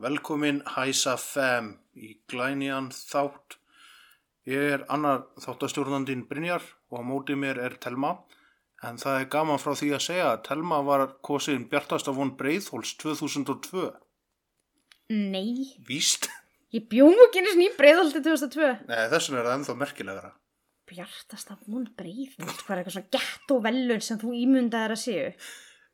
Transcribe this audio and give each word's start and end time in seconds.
Velkomin 0.00 0.62
Hæsa 0.64 1.16
Fem 1.20 1.74
í 1.92 2.14
glænjan 2.30 2.88
þátt. 2.94 3.58
Ég 4.48 4.76
er 4.78 4.84
annar 4.88 5.26
þáttastjórnandinn 5.44 6.22
Brynjar 6.30 6.64
og 6.88 7.02
á 7.04 7.04
móti 7.04 7.36
mér 7.36 7.60
er 7.60 7.76
Telma. 7.82 8.14
En 8.80 8.96
það 8.96 9.18
er 9.20 9.28
gaman 9.34 9.60
frá 9.60 9.74
því 9.76 9.90
að 9.92 10.04
segja 10.06 10.30
að 10.30 10.42
Telma 10.48 10.78
var 10.86 11.04
kosin 11.26 11.66
Bjartasta 11.68 12.14
von 12.16 12.32
Breiðhóls 12.38 12.94
2002. 13.02 13.90
Nei, 15.12 15.76
Víst? 15.84 16.30
ég 16.72 16.86
bjóð 16.88 17.20
ekki 17.26 17.42
einu 17.42 17.52
sinni 17.52 17.68
í 17.68 17.76
breiðaldi 17.76 18.22
2002. 18.24 18.68
Nei, 18.88 19.00
þessum 19.12 19.36
er 19.36 19.48
það 19.50 19.56
ennþá 19.58 19.78
merkilegara. 19.82 20.30
Bjartasta 20.88 21.58
von 21.66 21.84
breiðalt, 21.98 22.62
hvað 22.64 22.72
er 22.72 22.80
eitthvað 22.80 22.96
svona 22.96 23.12
gett 23.18 23.52
og 23.52 23.64
velun 23.68 24.06
sem 24.06 24.20
þú 24.22 24.32
ímyndaðir 24.38 24.96
að 24.96 25.02
séu? 25.04 25.32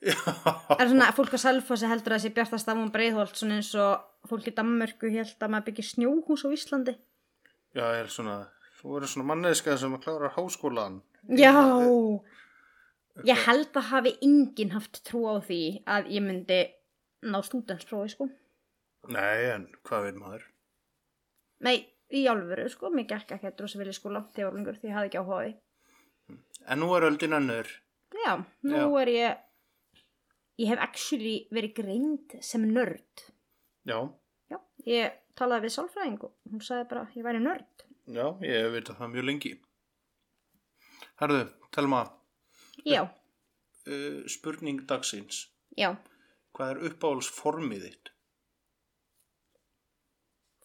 Er 0.05 0.91
svona 0.91 1.09
fólk 1.17 1.35
að 1.37 1.43
Selfossi 1.43 1.89
heldur 1.89 2.17
að 2.17 2.27
sé 2.27 2.31
bjartasta 2.37 2.75
von 2.77 2.93
breiðholt 2.93 3.39
svona 3.39 3.59
eins 3.61 3.73
og 3.81 4.29
fólk 4.29 4.51
í 4.51 4.55
Danmörku 4.57 5.11
held 5.13 5.37
að 5.41 5.53
maður 5.53 5.69
byggja 5.71 5.87
snjóhús 5.91 6.45
á 6.45 6.49
Íslandi? 6.53 6.97
Já, 7.77 7.85
ég 7.97 8.03
er 8.05 8.11
svona, 8.13 8.37
þú 8.81 8.97
verður 8.97 9.13
svona 9.13 9.29
manneska 9.31 9.77
sem 9.81 9.97
klárar 10.03 10.35
háskólan. 10.37 11.01
Já, 11.33 11.53
ég 13.27 13.47
held 13.47 13.73
að 13.73 13.89
hafi 13.91 14.13
enginn 14.25 14.75
haft 14.77 15.01
trú 15.09 15.25
á 15.33 15.41
því 15.41 15.63
að 15.89 16.13
ég 16.13 16.25
myndi 16.25 16.61
ná 17.27 17.41
stúdensprófi 17.45 18.13
sko. 18.13 18.29
Nei, 19.13 19.49
en 19.55 19.69
hvað 19.87 20.09
veit 20.09 20.21
maður? 20.21 20.47
Nei, 21.65 21.77
í 22.13 22.27
álfuru 22.29 22.69
sko, 22.71 22.93
mér 22.93 23.09
gekk 23.11 23.37
ekki 23.39 23.49
að 23.49 23.59
drosa 23.61 23.81
vilja 23.81 23.97
skóla 23.97 24.27
til 24.37 24.47
orðingur 24.51 24.77
því 24.77 24.91
ég 24.91 24.97
hafði 24.99 25.11
ekki 25.11 25.23
áhuga 25.23 25.41
á 25.41 25.45
því. 25.47 25.57
En 26.67 26.83
nú 26.83 26.93
er 26.97 27.07
öldin 27.07 27.37
önnur. 27.39 27.69
Já, 28.17 28.33
nú 28.67 28.77
Já. 28.77 29.03
er 29.03 29.13
ég 29.15 29.43
ég 30.59 30.71
hef 30.73 30.81
actually 30.81 31.37
verið 31.53 31.75
greind 31.81 32.37
sem 32.45 32.65
nörd. 32.73 33.25
Já, 33.87 33.99
já, 34.51 34.59
ég 34.89 35.17
talaði 35.39 35.67
við 35.69 35.75
sálfræðing 35.77 36.19
og 36.27 36.35
hún 36.51 36.63
sagði 36.65 36.89
bara 36.91 37.07
ég 37.15 37.27
væri 37.27 37.43
nörd. 37.45 37.85
Já, 38.07 38.27
ég 38.47 38.61
hef 38.65 38.73
vitað 38.77 39.01
það 39.01 39.13
mjög 39.15 39.27
lengi. 39.31 39.53
Herðu, 41.21 41.41
Telma, 41.73 42.03
já, 42.85 43.03
uh, 43.05 44.21
spurning 44.29 44.83
dagsins. 44.89 45.47
já, 45.77 45.91
Hvað 46.57 46.71
er 46.73 46.85
uppáhaldsformið 46.91 47.83
þitt? 47.89 48.13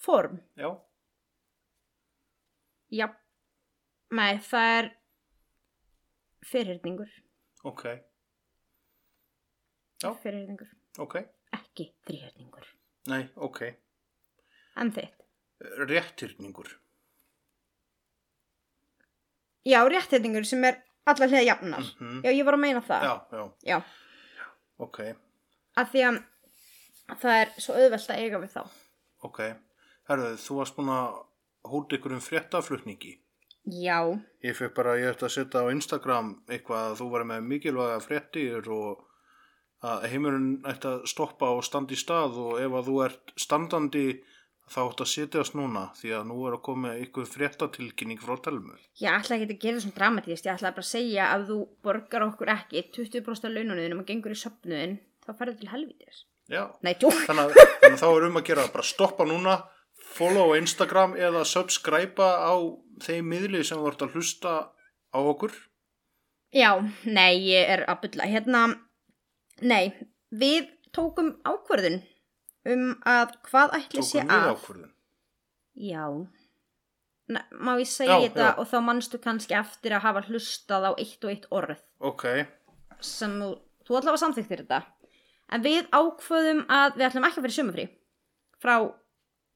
form? 0.02 0.40
Já, 0.58 0.70
já, 2.92 3.08
nei, 4.18 4.40
það 4.42 4.70
er 4.78 4.88
fyrirhyrningur. 6.50 7.12
Ok, 7.70 7.84
Já. 10.02 10.14
fyrirhyrningur, 10.24 10.68
ok, 11.00 11.16
ekki 11.54 11.90
þrýhyrningur 12.08 12.66
nei, 13.08 13.24
ok. 13.36 13.62
en 14.82 14.92
þitt, 14.96 15.18
Réttirningur. 15.88 16.70
já, 19.66 19.82
rétthyrningur 19.88 20.46
sem 20.48 20.64
er 20.66 20.80
allar 21.06 21.30
hliða 21.30 21.46
jafnar 21.46 21.84
Mhm. 22.00 22.22
já, 22.26 22.32
ég 22.32 22.46
var 22.46 22.54
að 22.58 22.60
meina 22.64 22.82
það 22.82 23.04
Já, 23.04 23.14
já, 23.32 23.52
já, 23.64 23.82
ok, 24.80 25.00
af 25.78 25.92
því 25.92 26.04
að 26.08 26.24
það 27.22 27.42
er 27.42 27.50
svo 27.62 27.74
auðvelt 27.76 28.10
að 28.10 28.20
eiga 28.24 28.40
við 28.40 28.54
þá 28.56 28.70
ok. 29.24 29.40
Herðu, 30.10 30.30
þú 30.42 30.56
varst 30.58 30.76
búin 30.76 30.90
að 30.90 31.26
hóta 31.70 31.96
ykkur 31.98 32.12
um 32.16 32.20
fréttaflutningi. 32.20 33.20
já, 33.70 34.02
Ég 34.44 34.56
fekk 34.58 34.74
bara, 34.76 34.96
ég 34.98 35.14
ætti 35.14 35.26
að 35.28 35.36
setja 35.36 35.62
á 35.62 35.70
Instagram 35.72 36.44
eitthvað 36.50 36.92
að 36.92 36.98
þú 36.98 37.10
var 37.12 37.24
með 37.24 37.44
mikilvæga 37.46 38.00
fréttir 38.02 38.68
og 38.68 39.06
að 39.82 40.04
heimurinn 40.12 40.52
ætti 40.68 40.90
að 40.92 41.08
stoppa 41.10 41.50
og 41.56 41.64
standa 41.66 41.96
í 41.96 42.00
stað 42.00 42.38
og 42.42 42.60
ef 42.62 42.76
að 42.78 42.90
þú 42.90 42.98
ert 43.08 43.34
standandi 43.40 44.06
þá 44.72 44.80
ætti 44.86 45.04
að 45.04 45.12
setjast 45.12 45.56
núna 45.58 45.84
því 45.98 46.12
að 46.16 46.28
nú 46.30 46.38
er 46.48 46.56
að 46.56 46.64
koma 46.68 46.94
ykkur 47.02 47.28
fréttatilkynning 47.28 48.22
frá 48.22 48.38
telmu. 48.46 48.78
Ég 49.02 49.12
ætla 49.12 49.38
ekki 49.38 49.50
að 49.50 49.64
gera 49.66 49.84
svona 49.84 49.98
dramatíst, 49.98 50.48
ég 50.48 50.54
ætla 50.54 50.74
bara 50.76 50.86
að 50.86 50.92
segja 50.92 51.30
að 51.34 51.48
þú 51.50 51.58
borgar 51.84 52.28
okkur 52.28 52.54
ekki 52.56 52.86
20% 52.96 53.50
af 53.50 53.56
laununum 53.56 54.04
og 54.04 54.08
gengur 54.08 54.36
í 54.36 54.40
söpnuðin, 54.40 55.00
þá 55.26 55.32
ferðu 55.40 55.58
til 55.60 55.72
helvítis. 55.74 56.24
Já, 56.52 56.64
Nei, 56.84 56.94
þannig 57.00 57.44
að, 57.48 57.58
þannig 57.82 57.98
að 57.98 58.04
þá 58.04 58.08
er 58.12 58.28
um 58.28 58.40
að 58.40 58.48
gera 58.52 58.70
bara 58.72 58.88
stoppa 58.88 59.28
núna, 59.28 59.58
follow 60.12 60.54
á 60.54 60.60
Instagram 60.60 61.18
eða 61.20 61.44
subscribe 61.48 62.22
á 62.22 62.54
þeim 63.04 63.28
miðli 63.34 63.66
sem 63.66 63.82
þú 63.82 63.92
ert 63.92 64.06
að 64.06 64.16
hlusta 64.16 64.56
á 65.12 65.20
okkur. 65.20 65.54
Já, 66.52 66.72
nei, 67.08 67.40
ég 67.48 67.70
er 67.72 67.86
að 67.88 68.02
bylla. 68.06 68.28
Hérna, 68.28 68.64
nei, 69.62 69.92
við 70.32 70.70
tókum 70.96 71.34
ákvörðun 71.48 72.00
um 72.72 72.86
að 73.08 73.36
hvað 73.50 73.76
ætli 73.80 74.04
sé 74.06 74.22
Tókum 74.22 74.32
við 74.32 74.38
að. 74.46 74.54
ákvörðun. 74.56 74.94
Já. 75.82 76.06
Nei, 77.32 77.44
má 77.64 77.72
ég 77.80 77.88
segja 77.88 78.18
Já, 78.20 78.24
þetta 78.28 78.48
já. 78.50 78.56
og 78.60 78.68
þá 78.68 78.78
manstu 78.84 79.20
kannski 79.24 79.56
eftir 79.56 79.94
að 79.96 80.04
hafa 80.04 80.24
hlustað 80.28 80.88
á 80.90 80.92
eitt 81.00 81.24
og 81.24 81.32
eitt 81.32 81.46
orð 81.56 81.80
Ok, 82.04 82.26
sem 83.00 83.38
þú, 83.40 83.52
þú 83.88 83.96
allavega 84.00 84.22
samþyktir 84.26 84.64
þetta. 84.66 84.82
En 85.52 85.64
við 85.64 85.88
ákvöðum 85.96 86.66
að 86.72 86.98
við 87.00 87.06
ætlum 87.08 87.28
ekki 87.28 87.40
að 87.40 87.46
fyrir 87.48 87.56
sumafrí. 87.60 87.86
Frá 88.62 88.76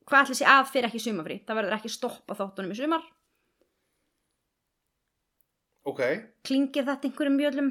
hvað 0.05 0.23
ætli 0.25 0.37
sé 0.39 0.47
að 0.47 0.71
fyrir 0.71 0.87
ekki 0.89 1.01
sumafrí. 1.03 1.37
Það 1.47 1.59
verður 1.59 1.75
ekki 1.79 1.91
stoppa 1.93 2.35
þáttunum 2.39 2.71
í 2.75 2.79
sumar. 2.79 3.03
ok. 5.85 6.01
Klingir 6.47 6.85
þetta 6.87 7.09
einhverjum 7.09 7.35
mjölum? 7.39 7.69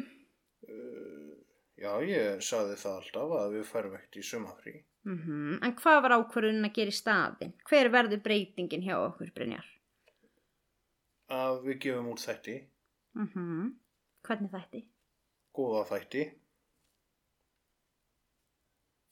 Já, 1.85 1.93
ég 2.09 2.41
saði 2.45 2.77
það 2.81 2.95
alltaf 2.99 3.33
að 3.37 3.55
við 3.59 3.65
færum 3.69 3.97
ekkert 3.99 4.17
í 4.17 4.23
sumafrí. 4.25 4.75
Mm 5.05 5.59
En 5.61 5.75
hvað 5.77 5.99
var 6.07 6.15
ákvörðun 6.17 6.65
að 6.65 6.77
gera 6.79 6.93
í 6.93 6.97
staðin? 6.97 7.51
Hver 7.69 7.91
verður 7.93 8.23
breytingin 8.25 8.85
hjá 8.87 8.95
okkur, 9.03 9.33
Brynjar? 9.37 9.67
Að 11.35 11.61
við 11.67 11.79
gefum 11.85 12.09
út 12.15 12.23
þætti, 12.25 12.55
Mm 13.15 13.75
Hvernig 14.25 14.51
þætti? 14.55 14.81
góða 15.55 15.83
þætti, 15.91 16.23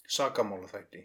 sakamála 0.08 0.70
þætti. 0.70 1.02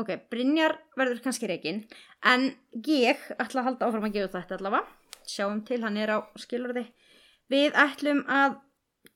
Ok, 0.00 0.10
Brynjar 0.30 0.76
verður 0.98 1.22
kannski 1.24 1.48
reygin, 1.50 1.84
en 2.22 2.50
ég 2.86 3.22
ætla 3.38 3.62
að 3.62 3.68
halda 3.68 3.86
áfram 3.86 4.06
að 4.10 4.18
gefa 4.18 4.40
þetta 4.40 4.58
allavega. 4.58 4.86
Sjáum 5.30 5.62
til, 5.66 5.80
hann 5.82 5.96
er 5.98 6.10
á 6.14 6.18
skilurði. 6.38 6.84
Við 7.50 7.74
ætlum 7.78 8.24
að 8.30 8.58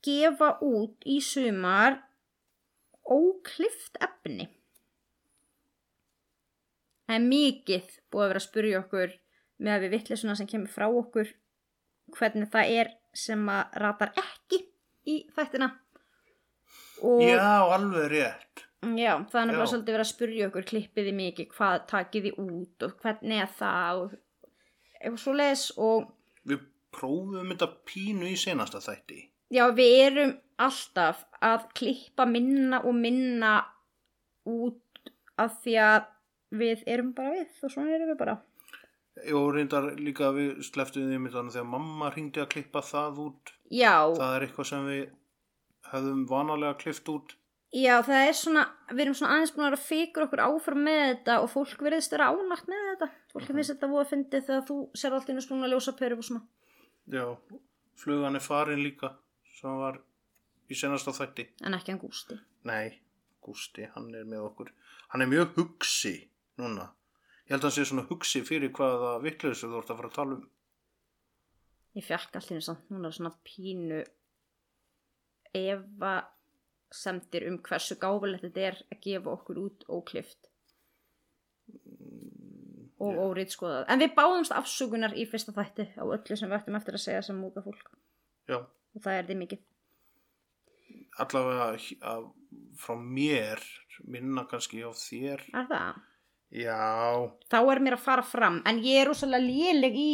gefa 0.05 0.55
út 0.65 1.07
í 1.09 1.21
sumar 1.25 2.01
óklift 3.05 3.99
efni. 4.03 4.49
Það 7.05 7.17
er 7.19 7.25
mikið 7.29 7.97
búið 8.13 8.25
að 8.25 8.31
vera 8.33 8.41
að 8.41 8.47
spurja 8.47 8.81
okkur 8.81 9.17
með 9.65 9.75
að 9.75 9.85
við 9.85 9.97
vittlisuna 9.99 10.37
sem 10.39 10.49
kemur 10.49 10.73
frá 10.73 10.87
okkur 10.89 11.33
hvernig 12.17 12.51
það 12.53 12.77
er 12.81 12.93
sem 13.15 13.43
að 13.51 13.81
ratar 13.85 14.13
ekki 14.21 14.61
í 15.11 15.19
þættina. 15.37 15.71
Og... 17.05 17.21
Já, 17.23 17.61
alveg 17.75 18.09
rétt. 18.13 18.65
Já, 18.85 19.13
það 19.33 19.53
er 19.53 19.59
Já. 19.59 19.67
svolítið 19.71 19.95
verið 19.95 20.05
að 20.05 20.11
spurja 20.11 20.49
okkur 20.51 20.67
klippiði 20.69 21.13
mikið, 21.17 21.51
hvað 21.57 21.77
takiði 21.93 22.33
út 22.41 22.85
og 22.85 22.97
hvernig 23.01 23.41
er 23.45 23.53
það 23.59 24.03
og 24.03 24.17
eitthvað 24.99 25.23
svo 25.25 25.37
les 25.39 25.65
og 25.81 26.11
Við 26.45 26.67
prófum 26.95 27.53
þetta 27.53 27.71
pínu 27.89 28.29
í 28.33 28.37
senasta 28.39 28.81
þætti. 28.85 29.23
Já, 29.55 29.65
við 29.77 29.95
erum 30.09 30.35
alltaf 30.65 31.25
að 31.45 31.69
klippa 31.79 32.27
minna 32.31 32.81
og 32.85 32.97
minna 32.99 33.55
út 34.49 35.13
af 35.41 35.61
því 35.65 35.77
að 35.83 36.11
við 36.55 36.85
erum 36.91 37.15
bara 37.17 37.35
við 37.35 37.65
og 37.67 37.73
svona 37.73 37.95
erum 37.97 38.13
við 38.13 38.21
bara. 38.21 38.37
Jó, 39.25 39.39
reyndar 39.55 39.93
líka 39.99 40.33
við 40.35 40.59
sleftum 40.67 41.07
því 41.07 41.31
þannig 41.31 41.55
þegar 41.55 41.71
mamma 41.71 42.11
hringdi 42.11 42.43
að 42.43 42.51
klippa 42.55 42.83
það 42.83 43.21
út. 43.29 43.55
Já, 43.71 43.95
Það 44.19 44.35
er 44.37 44.47
eitthvað 44.47 44.71
sem 44.71 44.87
við 44.91 45.03
höfum 45.93 46.23
vanalega 46.31 46.79
klift 46.83 47.09
út. 47.13 47.35
já, 47.75 47.95
það 48.07 48.29
er 48.29 48.37
svona, 48.39 48.65
við 48.91 49.01
erum 49.05 49.17
svona 49.19 49.35
aðeins 49.35 49.53
búin 49.55 49.65
að 49.65 49.71
vera 49.71 49.81
að 49.81 49.87
fikra 49.89 50.27
okkur 50.29 50.43
áfram 50.45 50.85
með 50.87 51.01
þetta 51.09 51.39
og 51.43 51.51
fólk 51.51 51.81
verðist 51.83 52.13
vera 52.15 52.31
ánægt 52.31 52.69
með 52.71 52.85
þetta. 52.91 53.09
Fólk 53.33 53.49
finnst 53.51 53.73
þetta 53.75 53.91
voru 53.91 54.05
að 54.05 54.11
fyndi 54.13 54.41
þegar 54.47 54.67
þú 54.69 54.77
sér 54.95 55.17
allt 55.17 55.31
einu 55.31 55.43
svona 55.43 55.71
ljósa 55.73 55.95
peru 55.99 56.19
og 56.19 56.27
svona. 56.29 56.43
Já, 57.11 57.25
flugan 57.99 58.39
er 58.39 58.45
farin 58.45 58.83
líka 58.83 59.11
sem 59.55 59.79
var 59.81 60.01
í 60.71 60.77
senasta 60.79 61.15
þætti. 61.15 61.49
en 61.65 61.77
ekki 61.77 61.93
hann 61.93 62.03
Gústi. 62.03 62.39
Nei, 62.69 63.01
Gústi, 63.45 63.89
hann 63.95 64.11
er 64.15 64.27
með 64.29 64.49
okkur. 64.49 64.73
Hann 65.13 65.23
er 65.23 65.31
mjög 65.31 65.55
hugsi 65.59 66.17
núna. 66.61 66.91
Ég 67.45 67.55
held 67.55 67.65
að 67.65 67.69
hann 67.69 67.77
sé 67.77 67.87
svona 67.89 68.07
hugsi 68.09 68.43
fyrir 68.47 68.73
hvaða 68.75 69.19
vittleysu 69.23 69.69
þú 69.69 69.81
ert 69.81 69.91
að 69.93 70.01
fara 70.01 70.11
að 70.11 70.19
tala 70.19 70.39
um. 70.39 70.47
Ég 71.95 72.07
fekk 72.07 72.39
allir 72.41 72.65
samt 72.65 72.89
núna 72.91 73.13
svona 73.15 73.35
pínu 73.47 74.01
efa 75.55 76.15
semtir 76.95 77.47
um 77.51 77.61
hversu 77.63 77.99
gáfulegt 78.01 78.47
þetta 78.47 78.67
er 78.71 78.81
að 78.91 79.01
gefa 79.07 79.35
okkur 79.35 79.61
út 79.61 79.85
óklift 79.91 80.49
og 83.05 83.19
órið 83.21 83.53
skoðað. 83.55 83.85
En 83.91 84.01
við 84.03 84.15
báðumst 84.17 84.55
afsökunar 84.55 85.15
í 85.19 85.27
fyrsta 85.29 85.55
þætti 85.55 85.91
á 85.99 86.05
öllu 86.07 86.39
sem 86.39 86.49
við 86.49 86.59
ættum 86.59 86.79
eftir 86.79 86.99
að 86.99 87.05
segja 87.05 87.23
sem 87.27 87.39
múka 87.39 87.63
fólk 87.65 87.91
Já, 88.49 88.59
og 88.95 89.05
það 89.05 89.19
er 89.19 89.29
því 89.29 89.37
mikið. 89.43 89.63
allavega 91.23 92.17
frá 92.79 92.95
mér, 92.99 93.61
minna 94.11 94.45
kannski 94.51 94.83
á 94.83 94.91
þér. 94.91 95.45
Er 95.55 95.69
það? 95.71 96.01
Já, 96.55 97.35
Þá 97.51 97.59
er 97.73 97.81
mér 97.83 97.97
að 97.97 98.05
fara 98.05 98.23
fram 98.23 98.61
en 98.69 98.79
ég 98.85 99.01
er 99.01 99.09
rosalega 99.11 99.43
léleg 99.43 99.97
í 99.99 100.11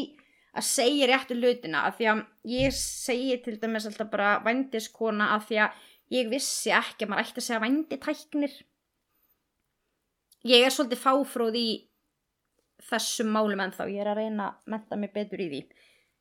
að 0.57 0.65
segja 0.67 1.09
réttu 1.11 1.37
hlutina 1.37 1.83
af 1.89 1.99
því 1.99 2.07
að 2.13 2.23
ég 2.49 2.73
segi 2.77 3.37
til 3.45 3.59
dæmis 3.61 3.87
alltaf 3.87 4.09
bara 4.11 4.31
vændiskona 4.45 5.35
af 5.37 5.47
því 5.51 5.61
að 5.67 5.85
ég 6.17 6.31
vissi 6.33 6.73
ekki 6.75 7.05
að 7.05 7.13
maður 7.13 7.29
ætti 7.29 7.43
að 7.43 7.47
segja 7.47 7.61
vænditæknir 7.67 8.57
ég 10.49 10.65
er 10.65 10.75
svolítið 10.75 11.03
fáfróð 11.05 11.61
í 11.61 11.69
þessum 12.89 13.31
málum 13.37 13.61
ennþá 13.67 13.89
ég 13.93 14.01
er 14.01 14.11
að 14.15 14.23
reyna 14.23 14.49
að 14.49 14.73
menta 14.75 14.97
mig 14.97 15.13
betur 15.15 15.45
í 15.45 15.51
því 15.53 15.63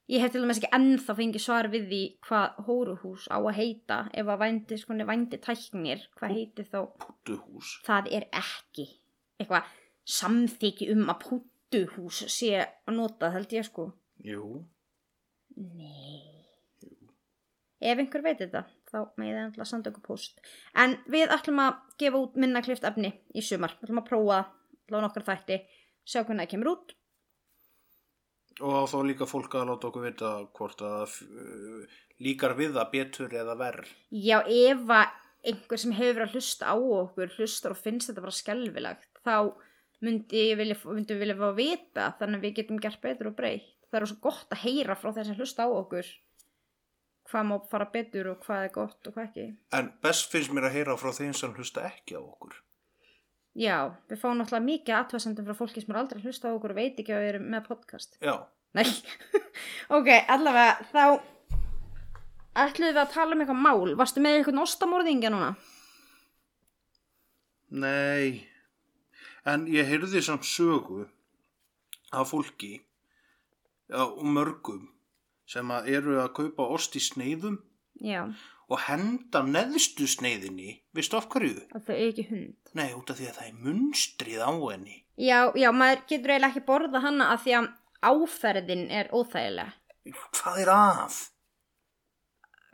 ég 0.09 0.23
hef 0.23 0.33
til 0.33 0.41
dæmis 0.43 0.59
ekki 0.61 0.71
ennþá 0.77 1.15
fengið 1.19 1.43
svar 1.43 1.69
við 1.73 1.85
því 1.91 2.01
hvað 2.27 2.63
hóruhús 2.67 3.27
á 3.29 3.37
að 3.37 3.55
heita 3.59 3.99
ef 4.13 4.25
að 4.33 4.41
vændiskoni 4.43 5.07
vænditæknir. 5.09 6.07
Hvað 6.17 6.35
heiti 6.37 6.65
þá 6.65 6.79
puttuhús. 7.03 7.75
það 7.85 8.11
er 8.17 8.27
ekki 8.41 8.87
eitthvað 9.39 9.69
samþykki 10.09 10.89
um 10.95 11.05
að 11.13 11.21
púttuhús 11.27 12.25
sé 12.33 12.55
að 12.65 12.93
nota 12.97 13.29
held 13.35 13.53
ég 13.53 13.67
sko. 13.69 13.91
Jú, 14.25 14.65
Nei. 15.59 16.25
Ef 17.79 17.99
einhver 17.99 18.23
veit 18.23 18.39
þetta 18.41 18.65
þá 18.91 18.97
með 19.19 19.29
það 19.31 19.43
alltaf 19.45 19.67
sanda 19.69 19.91
okkur 19.91 20.03
post 20.03 20.41
en 20.83 20.97
við 21.07 21.31
ætlum 21.31 21.61
að 21.63 21.77
gefa 22.01 22.19
út 22.25 22.39
minna 22.39 22.61
klift 22.63 22.87
efni 22.87 23.13
í 23.31 23.43
sumar, 23.45 23.75
við 23.79 23.87
ætlum 23.87 24.01
að 24.01 24.09
prófa 24.09 24.39
allavega 24.89 25.03
nokkar 25.05 25.25
þætti, 25.27 25.59
sjá 26.03 26.23
hvernig 26.23 26.43
það 26.43 26.51
kemur 26.53 26.71
út 26.73 26.95
og 28.59 28.75
á 28.75 28.83
þá 28.91 28.99
líka 29.07 29.29
fólk 29.29 29.55
að 29.55 29.71
láta 29.71 29.89
okkur 29.89 30.05
vita 30.05 30.33
hvort 30.57 30.83
að 30.85 31.15
uh, 31.25 31.97
líkar 32.23 32.55
við 32.59 32.75
það 32.77 32.93
betur 32.93 33.35
eða 33.41 33.57
verð. 33.59 33.89
Já, 34.11 34.37
ef 34.43 34.85
að 34.99 35.17
einhver 35.49 35.79
sem 35.79 35.95
hefur 35.95 36.17
verið 36.17 36.27
að 36.27 36.37
hlusta 36.37 36.71
á 36.71 36.75
okkur 36.75 37.35
hlustar 37.37 37.75
og 37.75 37.79
finnst 37.79 38.11
þetta 38.11 38.23
bara 38.25 38.35
skelfilegt 38.35 39.21
þá 39.23 39.35
myndi 40.03 40.47
ég 40.49 40.57
vilja, 40.59 40.77
við 40.83 41.19
vilja 41.21 41.37
fá 41.39 41.45
að 41.49 41.59
vita 41.59 42.07
þannig 42.19 42.39
að 42.39 42.47
við 42.47 42.55
getum 42.59 42.81
gert 42.83 43.01
betur 43.03 43.31
og 43.31 43.37
breytt 43.37 43.69
það 43.89 44.01
er 44.01 44.09
svo 44.11 44.19
gott 44.23 44.55
að 44.55 44.65
heyra 44.65 44.97
frá 44.99 45.11
þess 45.11 45.33
að 45.33 45.41
hlusta 45.41 45.67
á 45.67 45.69
okkur 45.71 46.09
hvað 47.29 47.47
má 47.49 47.55
fara 47.71 47.89
betur 47.93 48.31
og 48.33 48.43
hvað 48.45 48.65
er 48.65 48.73
gott 48.75 49.09
og 49.09 49.15
hvað 49.15 49.29
ekki 49.29 49.47
En 49.79 49.91
best 50.03 50.31
finnst 50.33 50.55
mér 50.55 50.69
að 50.69 50.79
heyra 50.79 50.97
frá 50.99 51.11
þeim 51.15 51.35
sem 51.37 51.55
hlusta 51.55 51.85
ekki 51.87 52.17
á 52.19 52.21
okkur. 52.21 52.55
Já, 53.57 53.89
við 54.11 54.21
fáum 54.21 54.37
náttúrulega 54.37 54.67
mikið 54.67 54.95
aðtöðsendum 54.99 55.47
frá 55.47 55.57
fólki 55.57 55.81
sem 55.81 55.93
er 55.93 55.99
aldrei 56.03 56.21
hlusta 56.21 56.51
á 56.51 56.55
okkur 56.55 56.75
og 56.75 56.79
veit 56.79 56.99
ekki 57.01 57.15
að 57.15 57.23
við 57.23 57.31
erum 57.33 57.47
með 57.49 57.65
podcast. 57.65 58.19
Já, 58.21 58.35
Nei, 58.77 58.85
ok, 59.97 60.09
allavega 60.29 60.85
þá 60.91 61.03
ætluðum 62.59 62.93
við 62.93 63.01
að 63.01 63.13
tala 63.15 63.33
um 63.33 63.41
eitthvað 63.41 63.63
mál. 63.65 63.95
Varstu 63.97 64.21
með 64.21 64.39
eitthvað 64.39 64.63
ostamorðingja 64.65 65.33
núna? 65.33 65.53
nei, 67.69 68.49
en 69.45 69.67
ég 69.69 69.85
heyrði 69.85 70.23
samt 70.25 70.47
sögu 70.49 71.03
af 72.09 72.31
fólki 72.31 72.79
og 73.93 74.23
mörgum 74.25 74.87
sem 75.49 75.69
að 75.73 75.91
eru 75.93 76.15
að 76.21 76.31
kaupa 76.39 76.65
ost 76.73 76.97
í 76.97 77.01
sneiðum 77.03 77.59
Já, 77.99 78.21
og 78.69 78.79
henda 78.85 79.41
neðstu 79.43 80.05
sneiðinni, 80.07 80.75
veistu 80.95 81.17
af 81.17 81.25
hverju? 81.33 81.65
að 81.75 81.87
þau 81.89 81.95
eigi 81.95 82.09
ekki 82.13 82.25
hund 82.29 82.73
Nei, 82.77 82.93
út 82.95 83.09
af 83.11 83.17
því 83.19 83.27
að 83.31 83.37
það 83.39 83.47
er 83.49 83.57
munstrið 83.65 84.43
á 84.45 84.51
henni. 84.53 84.97
Já, 85.19 85.39
já, 85.57 85.69
maður 85.75 86.03
getur 86.07 86.31
eiginlega 86.35 86.51
ekki 86.53 86.65
borða 86.69 87.01
hana 87.03 87.31
að 87.33 87.41
því 87.43 87.55
að 87.59 87.67
áferðin 88.09 88.85
er 88.95 89.09
óþægileg. 89.11 89.73
Hvað 90.37 90.59
er 90.63 90.71
að? 90.75 91.17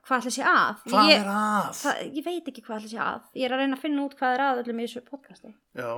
Hvað 0.05 0.19
ætla 0.21 0.31
sé 0.35 0.43
að? 0.45 0.81
Hvað 0.91 1.07
ég, 1.09 1.21
er 1.23 1.29
að? 1.33 1.69
það, 1.79 2.01
ég 2.19 2.25
veit 2.27 2.49
ekki 2.51 2.61
hvað 2.67 2.77
ætla 2.83 2.91
sé 2.91 2.99
að. 3.01 3.23
Ég 3.39 3.47
er 3.47 3.55
að 3.55 3.61
reyna 3.63 3.77
að 3.79 3.83
finna 3.87 4.03
út 4.05 4.17
hvað 4.19 4.35
er 4.35 4.43
að 4.45 4.59
öllum 4.61 4.81
í 4.83 4.85
þessu 4.85 5.01
podcasti. 5.07 5.53
Já, 5.79 5.89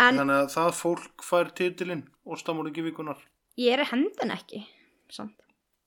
En 0.00 0.16
þannig 0.22 0.38
að 0.38 0.46
það 0.54 0.70
fólk 0.78 1.24
fær 1.28 1.50
titilinn 1.58 2.06
Óstamóringi 2.24 2.86
vikunar. 2.86 3.18
ég 3.60 3.74
er 3.74 3.82
að 3.84 3.90
hendin 3.92 4.32
ekki. 4.32 4.62
Samt. 5.12 5.36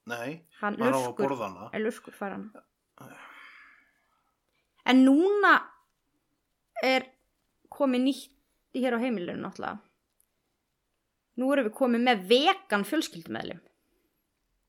Nei, 0.06 0.42
Hann 0.62 0.75
maður 0.78 0.94
á 0.94 0.98
að 1.00 1.06
lurkur, 1.07 1.25
borða 1.30 1.48
hana. 1.50 1.69
er 1.74 1.81
lurkur 1.86 2.13
fara 2.13 2.38
hana. 2.38 2.63
En 4.86 5.00
núna 5.02 5.54
er 6.86 7.07
komið 7.74 8.04
nýtt 8.06 8.75
í 8.78 8.84
hér 8.84 9.00
á 9.00 9.02
heimilinu 9.02 9.42
náttúrulega. 9.42 9.80
Nú 11.42 11.48
erum 11.52 11.66
við 11.66 11.74
komið 11.80 12.04
með 12.06 12.22
vegan 12.30 12.86
fjölskyldumæðlim. 12.86 13.62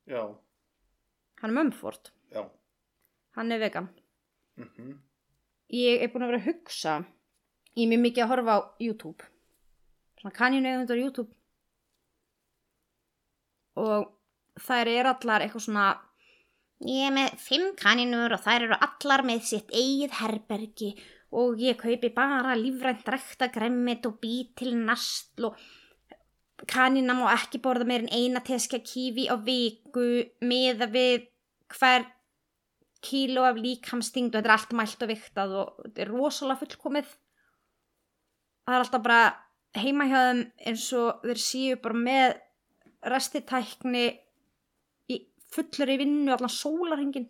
Já, 0.09 0.23
Hann 1.43 1.51
er 1.53 1.55
Mumford. 1.59 2.11
já. 2.33 2.47
Hann 3.37 3.53
er 3.53 3.59
vegan. 3.61 3.91
Mm 4.57 5.03
ég 5.69 6.01
er 6.03 6.09
búin 6.13 6.23
að 6.23 6.31
vera 6.31 6.39
að 6.41 6.47
hugsa 6.47 6.93
ég 7.77 7.83
er 7.85 7.91
mjög 7.91 8.03
mikið 8.07 8.23
að 8.25 8.29
horfa 8.31 8.55
á 8.55 8.61
YouTube 8.81 9.25
svona 10.21 10.33
kaninu 10.37 10.69
eða 10.71 10.97
YouTube 10.97 11.33
og 13.77 14.13
þær 14.61 14.91
er 14.93 15.11
allar 15.13 15.45
eitthvað 15.45 15.67
svona 15.67 15.87
ég 16.87 17.09
er 17.09 17.15
með 17.17 17.39
fimm 17.41 17.71
kaninur 17.81 18.37
og 18.37 18.43
þær 18.45 18.69
eru 18.69 18.81
allar 18.89 19.25
með 19.27 19.45
sitt 19.51 19.73
eigið 19.73 20.19
herbergi 20.21 20.91
og 21.37 21.61
ég 21.61 21.79
kaupi 21.81 22.13
bara 22.15 22.55
lífrænt 22.59 23.09
rekta 23.13 23.49
gremmit 23.53 24.07
og 24.09 24.21
bí 24.23 24.37
til 24.57 24.77
nastl 24.79 25.51
og 25.51 25.61
kanina 26.65 27.15
má 27.17 27.27
ekki 27.35 27.61
borða 27.61 27.85
meir 27.89 28.05
en 28.05 28.13
eina 28.13 28.41
teska 28.41 28.81
kífi 28.81 29.27
á 29.29 29.37
viku 29.37 30.07
meða 30.41 30.89
við 30.93 31.27
hver 31.77 32.07
kíló 33.07 33.45
af 33.47 33.61
líkamstingd 33.61 34.35
og 34.35 34.41
þetta 34.41 34.49
er 34.49 34.57
allt 34.57 34.77
mælt 34.79 35.03
og 35.05 35.11
viktað 35.11 35.57
og 35.61 35.83
þetta 35.85 36.03
er 36.03 36.13
rosalega 36.13 36.61
fullkomið. 36.63 37.11
Það 38.67 38.75
er 38.77 38.85
alltaf 38.85 39.05
bara 39.05 39.21
heima 39.77 40.07
hjá 40.09 40.19
þeim 40.27 40.43
eins 40.71 40.87
og 40.97 41.27
þeir 41.27 41.43
séu 41.43 41.81
bara 41.83 42.01
með 42.09 42.39
restitækni 43.13 44.07
fullur 45.55 45.93
í 45.93 45.99
vinnu 46.01 46.33
allan 46.35 46.53
sólarhengin 46.53 47.29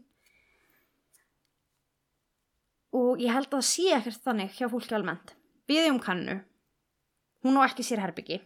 og 2.97 3.21
ég 3.21 3.33
held 3.35 3.51
að 3.51 3.59
það 3.59 3.69
sé 3.69 3.87
ekkert 3.97 4.23
þannig 4.25 4.55
hjá 4.57 4.69
fólki 4.73 4.95
almennt. 4.97 5.35
Við 5.69 5.91
um 5.91 5.99
kannu 6.01 6.39
hún 7.45 7.59
á 7.61 7.67
ekki 7.67 7.85
sér 7.85 8.01
herbyggi 8.05 8.39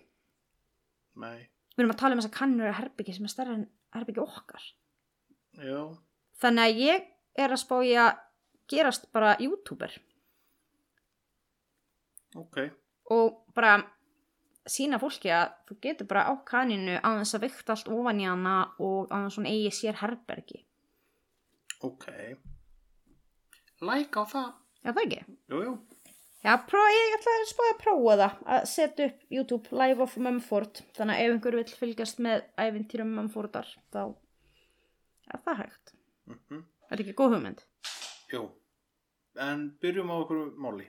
Nei, 1.21 1.47
við 1.75 1.83
erum 1.83 1.93
að 1.95 2.01
tala 2.01 2.17
um 2.17 2.21
þess 2.23 2.31
að 2.31 2.39
kannur 2.39 2.71
er 2.71 2.79
herbyggi 2.79 3.15
sem 3.17 3.27
er 3.27 3.33
stærra 3.33 3.57
en 3.59 3.67
herbyggi 3.95 4.23
okkar. 4.23 4.63
Já, 5.61 5.81
Þannig 6.41 6.65
að 6.65 6.81
ég 6.81 7.09
er 7.45 7.53
að 7.53 7.61
spá 7.61 7.75
í 7.85 7.91
að 8.01 8.11
gerast 8.71 9.09
bara 9.13 9.35
youtuber. 9.43 9.93
Ok. 12.39 12.57
og 13.11 13.41
bara 13.55 13.81
sína 14.69 14.99
fólki 15.01 15.31
að 15.33 15.53
þú 15.69 15.77
getur 15.87 16.09
bara 16.11 16.27
á 16.29 16.33
kaninu 16.47 16.99
á 17.01 17.09
þess 17.21 17.37
að 17.39 17.45
vikta 17.47 17.77
allt 17.77 17.93
ofan 17.93 18.21
í 18.21 18.27
hana 18.29 18.57
og 18.79 19.09
á 19.09 19.17
þess 19.25 19.39
að 19.39 19.41
hún 19.41 19.51
eigi 19.53 19.71
sér 19.77 20.01
herbergi. 20.03 20.65
Ok. 21.87 22.07
Like 23.81 24.21
á 24.21 24.25
það. 24.29 24.51
Já, 24.81 24.91
það 24.93 25.03
ekki? 25.05 25.23
Jú, 25.49 25.63
jú. 25.65 25.73
Já, 26.41 26.55
prófa, 26.65 26.93
ég 26.97 27.15
ætla 27.19 27.33
að 27.37 27.47
spá 27.51 27.63
að 27.67 27.81
prófa 27.83 28.17
það 28.17 28.37
að 28.55 28.63
setja 28.71 29.09
upp 29.11 29.25
YouTube 29.37 29.77
Live 29.77 30.05
of 30.05 30.17
Mumford 30.17 30.81
þannig 30.97 31.19
að 31.19 31.25
ef 31.25 31.35
einhver 31.35 31.57
vill 31.59 31.75
fylgjast 31.83 32.23
með 32.25 32.47
æfintýrum 32.57 33.11
Mumfordar 33.17 33.69
þá 33.93 34.03
er 35.31 35.43
það 35.45 35.65
hægt. 35.65 35.97
Mm 36.31 36.63
Er 36.91 36.99
þetta 36.99 37.05
ekki 37.05 37.19
góð 37.21 37.35
hugmynd? 37.37 37.61
Jú. 38.33 38.41
En 39.39 39.61
byrjum 39.79 40.09
á 40.11 40.17
okkur 40.17 40.41
máli. 40.59 40.89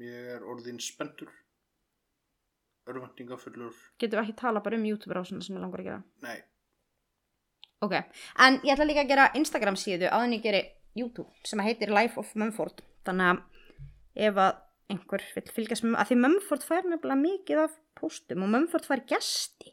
Ég 0.00 0.30
er 0.38 0.46
orðin 0.48 0.78
spendur. 0.80 1.28
Örvendingafullur. 2.90 3.76
Getum 4.00 4.18
við 4.18 4.24
ekki 4.24 4.38
tala 4.40 4.62
bara 4.64 4.78
um 4.78 4.86
YouTuber 4.88 5.20
á 5.20 5.22
svona 5.22 5.44
sem 5.44 5.54
ég 5.56 5.62
langar 5.62 5.82
að 5.82 5.88
gera? 5.90 6.02
Nei. 6.24 6.38
Ok, 7.82 7.94
en 8.38 8.58
ég 8.62 8.74
ætla 8.74 8.86
líka 8.86 9.02
að 9.02 9.10
gera 9.10 9.30
Instagram 9.38 9.78
síðu 9.78 10.10
áðan 10.10 10.36
ég 10.36 10.44
geri 10.44 10.62
YouTube 10.98 11.30
sem 11.48 11.62
heitir 11.64 11.90
Life 11.90 12.20
of 12.20 12.34
Mumford 12.38 12.82
þannig 13.06 13.32
að 13.32 14.26
ef 14.28 14.40
að 14.44 14.60
einhver 14.92 15.24
vil 15.34 15.44
fylgjast 15.56 15.86
með, 15.86 15.96
að 16.00 16.10
því 16.10 16.18
Mumford 16.20 16.66
fær 16.66 16.88
nefnilega 16.88 17.20
mikið 17.22 17.62
af 17.64 17.78
póstum 17.98 18.44
og 18.44 18.52
Mumford 18.52 18.88
fær 18.88 19.04
gesti 19.08 19.72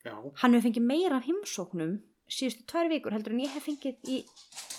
Já. 0.00 0.14
hann 0.40 0.56
hefur 0.56 0.66
fengið 0.68 0.86
meira 0.88 1.18
af 1.20 1.28
heimsóknum 1.28 1.98
síðustu 2.30 2.64
tvær 2.70 2.88
vikur 2.92 3.14
heldur 3.14 3.34
en 3.34 3.44
ég 3.44 3.52
hef 3.52 3.68
fengið 3.68 4.10
í 4.10 4.22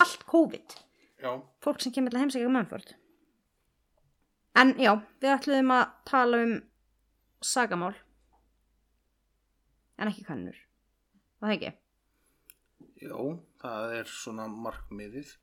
allt 0.02 0.26
COVID 0.30 0.76
Já, 1.22 1.32
fólk 1.62 1.84
sem 1.84 1.94
kemur 1.94 2.10
til 2.10 2.18
að 2.18 2.26
heimsækja 2.26 2.52
Mumford 2.52 2.96
en 4.58 4.74
já, 4.82 4.92
við 5.22 5.34
ætluðum 5.36 5.74
að 5.78 5.84
tala 6.10 6.42
um 6.44 6.56
sagamál. 7.46 7.94
En 9.98 10.10
ekki 10.10 10.24
kannur 10.26 10.58
var 11.42 11.50
það 11.50 11.56
ekki? 11.56 11.72
já, 13.02 13.16
það 13.58 13.94
er 13.98 14.10
svona 14.10 14.46
markmiðið. 14.46 15.36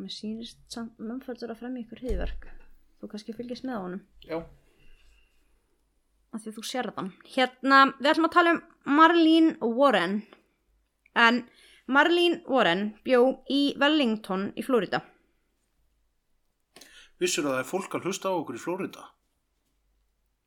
Mér 0.00 0.12
sýnist 0.14 0.60
samt 0.70 0.98
er 1.00 1.52
að 1.52 1.58
fremja 1.58 1.82
ykkur 1.82 2.02
hriðverk 2.04 2.48
þú 3.00 3.08
kannski 3.10 3.34
fylgist 3.34 3.64
með 3.64 3.80
honum. 3.80 4.02
Já, 4.28 4.42
af 6.30 6.44
því 6.44 6.52
þú 6.56 6.64
sérð 6.66 6.98
hann. 7.00 7.12
Hérna, 7.34 7.78
við 7.98 8.10
ætlum 8.12 8.28
að 8.28 8.36
tala 8.36 8.52
um 8.54 8.60
Marlene 8.98 9.70
Warren. 9.78 10.20
En 11.18 11.42
Marlene 11.90 12.42
Warren 12.46 12.84
bjó 13.06 13.22
í 13.50 13.62
Wellington 13.80 14.50
í 14.54 14.66
Florida. 14.66 15.02
Vissur 17.20 17.48
að 17.48 17.56
það 17.56 17.62
er 17.64 17.70
fólk 17.72 17.96
að 17.96 18.06
hlusta 18.06 18.30
á 18.30 18.34
okkur 18.36 18.56
í 18.56 18.62
Flórida? 18.62 19.08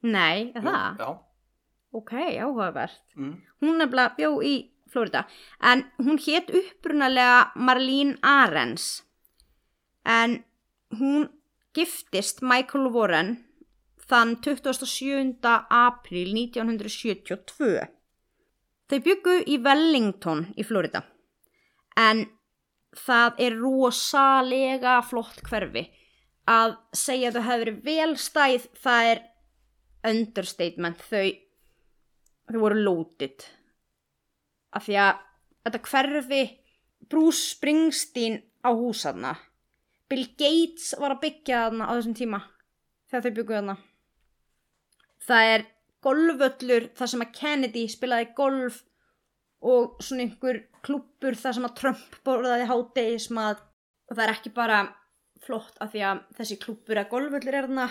Nei, 0.03 0.51
er 0.55 0.65
það? 0.65 1.00
Já, 1.00 1.10
ok, 2.00 2.13
áhugavert 2.43 3.01
mm. 3.17 3.33
hún 3.63 3.79
nefnilega 3.81 4.15
bjó 4.17 4.36
í 4.45 4.55
Florida 4.93 5.24
en 5.72 5.86
hún 6.03 6.19
hétt 6.22 6.51
upprunalega 6.53 7.53
Marlene 7.55 8.17
Arens 8.22 9.03
en 10.05 10.43
hún 11.00 11.29
giftist 11.74 12.43
Michael 12.45 12.91
Warren 12.93 13.33
þann 14.03 14.36
27. 14.43 15.39
april 15.69 16.36
1972 16.36 17.88
þau 18.91 19.00
byggu 19.07 19.39
í 19.50 19.57
Wellington 19.63 20.48
í 20.60 20.65
Florida 20.67 21.05
en 21.98 22.25
það 22.93 23.39
er 23.48 23.57
rosalega 23.57 25.00
flott 25.07 25.41
hverfi 25.48 25.88
að 26.50 26.75
segja 26.93 27.31
að 27.31 27.38
þau 27.38 27.45
hefur 27.48 27.62
verið 27.63 27.83
velstæð 27.88 28.67
það 28.83 29.12
er 29.13 29.22
understatement 30.07 31.01
þau 31.07 31.25
þau 32.51 32.60
voru 32.60 32.83
loaded. 32.83 33.48
Af 34.74 34.88
því 34.88 35.00
að 35.00 35.24
þetta 35.63 35.83
hverfi 35.89 36.43
Bruce 37.10 37.53
Springsteen 37.53 38.41
á 38.63 38.72
húsaðna 38.72 39.36
Bill 40.13 40.29
Gates 40.38 40.91
var 41.01 41.15
að 41.15 41.24
byggja 41.24 41.60
þarna 41.65 41.89
á 41.89 41.91
þessum 41.95 42.15
tíma 42.17 42.39
þegar 43.10 43.24
þau 43.24 43.36
bygguðu 43.38 43.55
þarna. 43.57 43.75
Það 45.24 45.51
er 45.53 45.63
golfvöllur 46.03 46.88
þar 47.00 47.12
sem 47.12 47.24
að 47.24 47.31
Kennedy 47.39 47.83
spilaði 47.89 48.27
golf 48.38 48.81
og 49.63 50.03
svona 50.03 50.27
einhver 50.27 50.60
klúppur 50.86 51.38
þar 51.39 51.57
sem 51.57 51.65
að 51.65 51.75
Trump 51.79 52.17
borðaði 52.27 52.67
hádegismat. 52.69 53.63
Og 54.12 54.17
það 54.17 54.25
er 54.25 54.33
ekki 54.36 54.53
bara 54.53 54.79
flott 55.43 55.79
af 55.81 55.93
því 55.93 56.03
að 56.12 56.24
þessi 56.38 56.60
klúppur 56.62 57.00
að 57.00 57.10
golfvöllur 57.15 57.57
er 57.57 57.69
þarna 57.69 57.88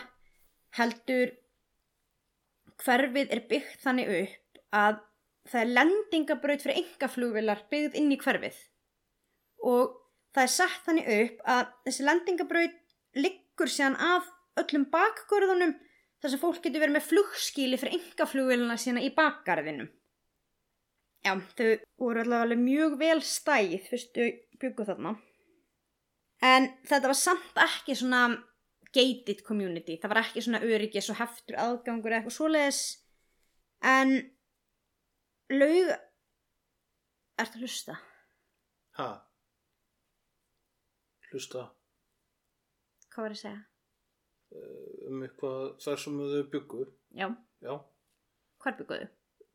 heldur 0.79 1.33
hverfið 2.83 3.33
er 3.35 3.43
byggt 3.51 3.83
þannig 3.85 4.13
upp 4.19 4.61
að 4.83 5.01
það 5.51 5.63
er 5.63 5.73
lendingabraut 5.79 6.63
fyrir 6.63 6.83
engaflugvilar 6.83 7.65
byggð 7.73 7.99
inn 7.99 8.13
í 8.15 8.19
hverfið 8.21 8.61
og 9.73 9.97
það 10.35 10.45
er 10.45 10.53
sett 10.57 10.85
þannig 10.87 11.11
upp 11.17 11.43
að 11.55 11.65
þessi 11.87 12.07
lendingabraut 12.07 12.79
liggur 13.19 13.71
síðan 13.71 13.99
af 14.01 14.29
öllum 14.63 14.87
bakgörðunum 14.93 15.75
þar 16.23 16.33
sem 16.33 16.41
fólk 16.43 16.63
getur 16.63 16.85
verið 16.85 16.97
með 16.97 17.09
flugskíli 17.11 17.81
fyrir 17.81 17.99
engaflugvilina 17.99 18.79
sína 18.79 19.03
í 19.03 19.11
bakgarðinum. 19.15 19.91
Já, 21.23 21.35
þau 21.59 21.69
voru 22.03 22.23
allavega 22.23 22.59
mjög 22.59 22.97
vel 22.99 23.21
stæð 23.27 23.77
fyrstu 23.89 24.29
byggu 24.63 24.87
þarna. 24.87 25.17
En 26.43 26.67
þetta 26.89 27.11
var 27.13 27.19
samt 27.19 27.61
ekki 27.63 27.95
svona 27.99 28.23
gated 28.93 29.43
community. 29.47 29.97
Það 30.03 30.13
var 30.13 30.21
ekki 30.25 30.43
svona 30.45 30.61
öryggis 30.67 31.09
og 31.13 31.19
heftur 31.21 31.57
aðgangur 31.63 32.13
eða 32.13 32.21
eitthvað 32.23 32.37
svoleiðis. 32.39 32.81
En 33.83 34.15
laug... 35.53 35.93
Ertu 37.43 37.57
að 37.59 37.63
hlusta? 37.65 37.95
ha, 38.99 39.07
hlusta 41.33 41.63
Hvað 43.13 43.25
var 43.25 43.33
ég 43.33 43.39
að 43.39 43.41
segja? 43.41 43.61
um 45.09 45.23
eitthvað 45.25 45.63
þar 45.81 46.01
sem 46.03 46.19
þau 46.21 46.43
byggu. 46.53 46.83
Já, 47.17 47.27
Já, 47.65 47.73
hvar 48.61 48.77
bygguðu? 48.77 49.07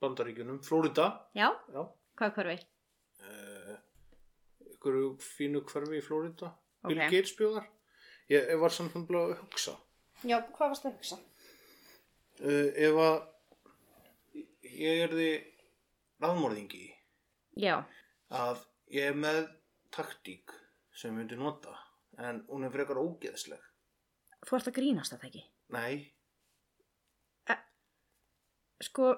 bandaríkjunum, 0.02 0.58
Flórida. 0.66 1.06
Já, 1.38 1.52
Já, 1.74 1.84
hvað 2.18 2.34
hverfi? 2.40 2.58
ykkur 4.74 4.98
fínu 5.22 5.62
hverfi 5.70 6.00
í 6.02 6.04
Flórida. 6.06 6.50
Bill 6.88 6.98
Ok. 7.02 7.12
Gates 7.14 7.34
bjóðar. 7.38 7.70
Ég, 8.28 8.44
ég 8.52 8.60
var 8.60 8.74
samt 8.76 8.96
að 8.96 9.16
að 9.22 9.36
hugsa. 9.42 9.78
Já, 10.28 10.38
hvað 10.56 10.72
varst 10.74 10.88
að 10.88 10.96
hugsa? 10.98 11.18
Uh, 12.38 12.70
ef 12.76 12.98
að 13.02 13.18
ég 14.78 15.04
er 15.06 15.14
því 15.14 15.30
raðmórðingi 16.22 16.84
Já, 17.58 17.80
að 18.30 18.60
ég 18.94 19.08
er 19.10 19.18
með 19.18 19.40
taktík 19.94 20.54
sem 20.94 21.14
ég 21.14 21.18
myndi 21.18 21.38
nota 21.40 21.74
en 22.22 22.44
hún 22.50 22.66
er 22.68 22.74
frekar 22.74 23.00
ógeðsleg. 23.02 23.62
þú 24.46 24.58
ert 24.58 24.70
að 24.70 24.78
grínast 24.78 25.14
þetta 25.16 25.28
ekki. 25.32 25.44
Nei, 25.74 25.94
Sko, 28.84 29.10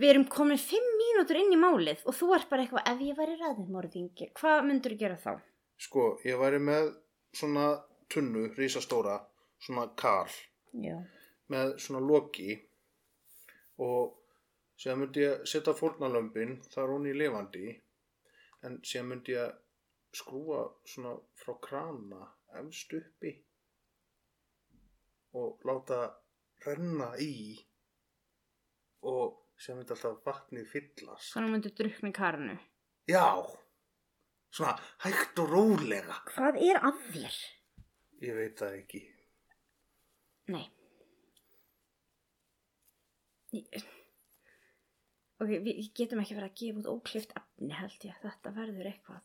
við 0.00 0.10
erum 0.10 0.24
komin 0.30 0.58
fimm 0.58 0.88
mínútur 0.98 1.38
inn 1.38 1.52
í 1.54 1.58
málið 1.60 2.02
og 2.08 2.16
þú 2.18 2.32
ert 2.34 2.48
bara 2.50 2.64
eitthvað, 2.64 2.88
ef 2.90 3.04
ég 3.06 3.18
væri 3.18 3.36
ræðumorðingi, 3.38 4.30
hvað 4.40 4.64
myndur 4.66 4.94
þú 4.96 4.98
gera 5.04 5.18
þá? 5.22 5.32
sko, 5.80 6.06
ég 6.26 6.36
væri 6.40 6.58
með 6.60 6.90
svona 7.32 7.66
tunnu, 8.12 8.48
risastóra, 8.58 9.16
svona 9.60 9.86
kar 9.96 10.30
Já. 10.72 10.96
með 11.52 11.76
svona 11.82 12.00
loki. 12.04 12.56
Og 13.80 14.16
síðan 14.80 15.02
myndi 15.04 15.24
ég 15.24 15.44
setja 15.48 15.74
fórnalömbin 15.76 16.58
þar 16.72 16.92
hún 16.94 17.08
í 17.10 17.14
lifandi. 17.16 17.72
En 18.66 18.80
síðan 18.84 19.08
myndi 19.14 19.36
ég 19.36 19.54
skrúa 20.16 20.64
svona 20.84 21.14
frá 21.40 21.54
krana 21.64 22.26
efst 22.60 22.92
uppi. 22.98 23.32
Og 25.38 25.62
láta 25.68 26.00
renna 26.66 27.12
í. 27.22 27.54
Og 29.06 29.38
síðan 29.60 29.80
myndi 29.80 29.94
alltaf 29.96 30.20
vatnið 30.26 30.68
fyllast. 30.74 31.32
Þannig 31.36 31.54
myndur 31.56 31.76
drukna 31.78 32.10
í 32.12 32.16
karinu. 32.20 32.58
já. 33.10 33.26
Svona 34.50 34.72
hægt 35.04 35.38
og 35.38 35.46
rólega. 35.54 36.16
Hvað 36.34 36.56
er 36.66 36.80
að 36.82 36.96
þér? 37.14 37.34
Ég 38.20 38.36
veit 38.36 38.60
það 38.60 38.76
ekki 38.82 39.00
Nei. 40.50 40.66
Ég... 43.54 43.82
Ok, 45.40 45.50
við 45.64 45.78
getum 45.96 46.20
ekki 46.22 46.36
verið 46.36 46.48
að 46.50 46.56
gefa 46.60 46.80
út 46.82 46.88
óklift 46.90 47.34
efni 47.38 47.72
held 47.72 48.06
ég. 48.06 48.16
Þetta 48.20 48.52
verður 48.56 48.88
eitthvað. 48.90 49.20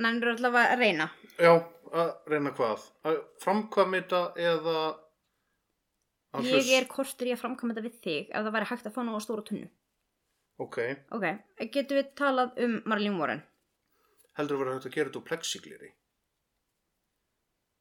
Nænur 0.00 0.32
allavega 0.34 0.74
að 0.74 0.82
reyna. 0.84 1.08
já, 1.36 1.50
að 1.92 2.10
reyna 2.30 2.52
hvað 2.56 2.84
að 3.10 3.18
framkvæma 3.42 4.00
þetta 4.00 4.20
eða 4.48 4.76
Ég 6.46 6.70
er 6.76 6.86
kortur 6.88 7.26
í 7.26 7.34
að 7.34 7.40
framkvæma 7.42 7.74
þetta 7.74 7.88
við 7.88 7.96
þig 8.04 8.28
ef 8.30 8.44
það 8.46 8.54
væri 8.54 8.68
hægt 8.70 8.86
að 8.86 8.94
fá 8.94 9.00
ná 9.02 9.12
á 9.18 9.20
stóra 9.24 9.44
tunnu. 9.48 9.68
ok, 10.62 10.78
Ok, 11.16 11.26
getum 11.74 11.98
við 11.98 12.12
talað 12.20 12.60
um 12.64 12.76
Marlene 12.86 13.18
Warren? 13.18 13.42
Heldur 14.38 14.56
að 14.56 14.62
vera 14.64 14.74
hægt 14.76 14.86
að 14.90 14.94
gera 14.96 15.08
þetta 15.10 15.20
úr 15.22 15.28
plexigliri 15.30 15.90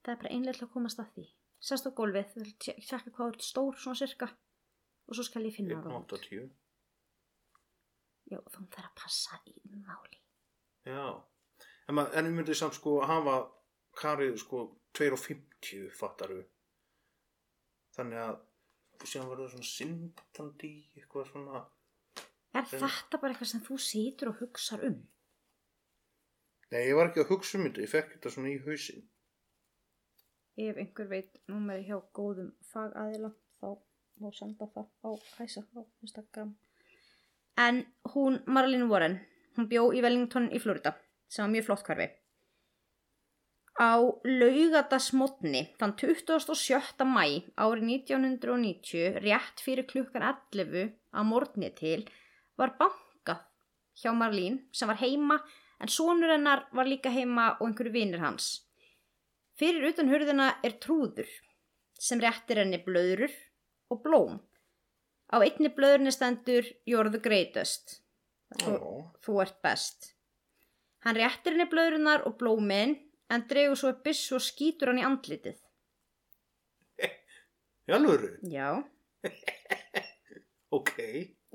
Það 0.05 0.13
er 0.13 0.19
bara 0.21 0.31
einlega 0.33 0.57
til 0.57 0.65
að 0.65 0.71
komast 0.73 0.99
að 1.03 1.09
því. 1.15 1.23
Sest 1.69 1.85
á 1.85 1.91
gólfið, 1.91 2.27
þú 2.31 2.39
vil 2.43 2.53
tjekka 2.63 2.99
hvað 3.03 3.17
þú 3.19 3.25
ert 3.33 3.43
stór 3.45 3.73
svona 3.83 3.99
cirka 3.99 4.27
og 5.09 5.17
svo 5.17 5.25
skal 5.27 5.43
ég 5.45 5.55
finna 5.57 5.79
það 5.83 5.97
út. 5.97 6.13
1.80 6.15 6.49
Já, 8.29 8.37
þú 8.53 8.63
þarf 8.71 8.87
að 8.87 8.95
passa 9.01 9.39
í 9.49 9.55
máli. 9.83 10.19
já 10.87 11.03
en, 11.89 11.95
mað, 11.97 12.13
en 12.15 12.29
ég 12.29 12.35
myndi 12.37 12.55
samt 12.55 12.77
sko 12.77 12.99
hafa 13.09 13.35
karið 13.99 14.37
sko 14.39 14.61
2.50 14.95 15.89
fattaru 15.99 16.39
þannig 17.97 18.21
að 18.23 18.39
síðan 19.09 19.29
verður 19.33 19.49
það 19.49 19.53
svona 19.57 19.71
syndandi 19.73 20.71
eitthvað 20.95 21.29
svona 21.33 21.65
Er 22.55 22.63
En- 22.63 22.69
þetta 22.71 23.19
bara 23.21 23.33
eitthvað 23.35 23.51
sem 23.51 23.61
þú 23.67 23.75
situr 23.83 24.31
og 24.31 24.39
hugsar 24.41 24.81
um? 24.87 24.95
Nei 26.73 26.83
ég 26.87 26.97
var 26.97 27.09
ekki 27.09 27.23
að 27.23 27.31
hugsa 27.33 27.57
um 27.57 27.67
þetta 27.67 27.85
ég 27.85 27.93
fekk 27.93 28.13
þetta 28.15 28.35
svona 28.35 28.53
í 28.53 28.59
hausinn 28.65 29.07
Ef 30.59 30.75
einhver 30.75 31.07
veit 31.07 31.37
númeri 31.47 31.85
hjá 31.87 32.01
góðum 32.15 32.49
fagaðila 32.67 33.29
þá 33.61 33.67
má 34.19 34.31
senda 34.35 34.67
það 34.73 34.87
á 35.07 35.09
hæsa 35.37 35.61
á 35.71 35.79
Instagram. 36.03 36.49
En 37.55 37.85
hún, 38.13 38.41
Marlene 38.45 38.89
Warren, 38.91 39.15
hún 39.55 39.69
bjó 39.71 39.85
í 39.95 40.01
Wellington 40.03 40.49
í 40.51 40.59
Florida 40.59 40.97
sem 41.31 41.45
var 41.45 41.53
mjög 41.53 41.69
flott 41.69 41.85
hverfi. 41.87 42.09
Á 43.79 44.03
laugadasmotni 44.27 45.63
þann 45.79 45.95
27. 46.01 47.07
mæ 47.07 47.23
árið 47.55 47.85
1990 47.93 49.21
rétt 49.23 49.63
fyrir 49.63 49.87
klukkan 49.87 50.27
11 50.27 50.91
á 51.15 51.21
morgni 51.23 51.71
til 51.79 52.01
var 52.59 52.75
bankað 52.81 53.45
hjá 53.95 54.11
Marlín 54.11 54.65
sem 54.75 54.91
var 54.91 54.99
heima 54.99 55.39
en 55.79 55.91
sonur 55.91 56.33
hennar 56.33 56.65
var 56.75 56.89
líka 56.89 57.11
heima 57.13 57.53
og 57.59 57.67
einhverju 57.67 57.93
vinir 57.93 58.23
hans. 58.23 58.49
Fyrir 59.59 59.89
utan 59.91 60.11
hurðina 60.11 60.49
er 60.63 60.77
trúður 60.83 61.29
sem 61.99 62.21
réttir 62.23 62.61
henni 62.61 62.79
blöðrur 62.83 63.33
og 63.91 64.03
blóm. 64.05 64.37
Á 65.29 65.43
einni 65.43 65.69
blöðurni 65.73 66.11
stendur 66.15 66.67
You're 66.87 67.11
the 67.11 67.21
greatest. 67.21 67.99
Þú, 68.59 68.75
Ó, 68.75 68.93
þú 69.21 69.41
ert 69.43 69.59
best. 69.65 70.13
Hann 71.05 71.19
réttir 71.19 71.53
henni 71.53 71.67
blöðrunar 71.69 72.25
og 72.27 72.37
blómin 72.39 72.97
en 73.29 73.45
dregur 73.49 73.77
svo 73.77 73.93
upp 73.93 74.03
byssu 74.07 74.39
og 74.39 74.43
skýtur 74.43 74.91
hann 74.91 75.01
í 75.01 75.05
andlitið. 75.07 75.59
alvöru? 77.89 78.37
Já. 78.43 78.83
Ok, 80.71 80.91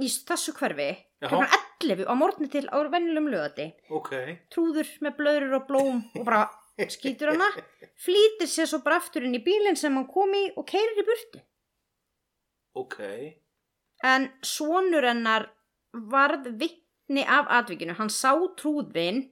Í 0.03 0.09
þessu 0.11 0.55
hverfi, 0.59 0.89
klokkan 1.23 1.53
11 1.85 2.09
á 2.11 2.15
morgni 2.19 2.49
til 2.51 2.65
á 2.67 2.83
venjulegum 2.91 3.31
lögati, 3.31 3.69
ok. 3.95 4.11
trúður 4.51 4.89
með 5.05 5.17
blöður 5.21 5.57
og 5.61 5.69
blóm 5.69 6.01
og 6.19 6.27
bara 6.27 6.49
skýtur 6.91 7.31
hana, 7.31 7.47
flýtir 8.05 8.51
sér 8.51 8.67
svo 8.67 8.81
bara 8.83 8.99
aftur 8.99 9.27
inn 9.29 9.39
í 9.39 9.43
bílinn 9.45 9.79
sem 9.79 9.95
hann 9.95 10.09
kom 10.11 10.35
í 10.35 10.49
og 10.59 10.67
keirir 10.67 10.99
í 10.99 11.07
burtu. 11.07 11.45
Ok, 12.75 12.99
En 14.05 14.27
sonur 14.45 15.07
hennar 15.07 15.47
varð 16.13 16.51
vittni 16.61 17.23
af 17.25 17.49
atvikinu. 17.59 17.95
Hann 17.97 18.11
sá 18.13 18.35
trúðin 18.59 19.23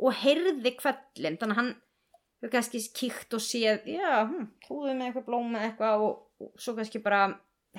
og 0.00 0.16
heyrði 0.20 0.74
kvellin. 0.76 1.38
Þannig 1.40 1.54
að 1.54 1.60
hann 1.60 1.70
hefur 2.40 2.52
kannski 2.52 2.82
kíkt 2.96 3.36
og 3.36 3.44
séð, 3.44 3.86
já, 3.88 4.26
hm, 4.26 4.50
trúðin 4.66 5.00
með 5.00 5.10
eitthvað 5.10 5.28
blóm 5.28 5.54
með 5.54 5.66
eitthvað 5.68 6.04
og, 6.04 6.18
og 6.40 6.52
svo 6.60 6.74
kannski 6.76 7.02
bara 7.04 7.22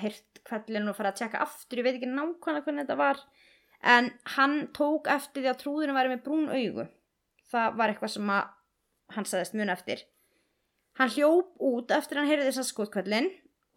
heyrt 0.00 0.40
kvellin 0.48 0.88
og 0.90 0.96
fara 0.96 1.12
að 1.12 1.22
tjekka 1.22 1.42
aftur. 1.44 1.80
Ég 1.80 1.86
veit 1.86 1.98
ekki 1.98 2.10
nákvæmlega 2.10 2.64
hvernig 2.66 2.86
þetta 2.86 2.98
var. 3.00 3.20
En 3.82 4.10
hann 4.36 4.56
tók 4.76 5.10
eftir 5.10 5.42
því 5.42 5.50
að 5.52 5.60
trúðinu 5.62 5.96
væri 5.96 6.12
með 6.12 6.24
brún 6.26 6.48
augu. 6.52 6.86
Það 7.52 7.78
var 7.78 7.92
eitthvað 7.92 8.14
sem 8.14 8.32
hann 8.32 9.28
sagðist 9.28 9.56
mun 9.58 9.72
eftir. 9.72 10.04
Hann 11.00 11.12
hljóp 11.12 11.56
út 11.60 11.92
eftir 11.94 12.20
hann 12.20 12.30
heyrði 12.30 12.50
þess 12.50 12.62
að 12.62 12.70
skotkvellin 12.70 13.28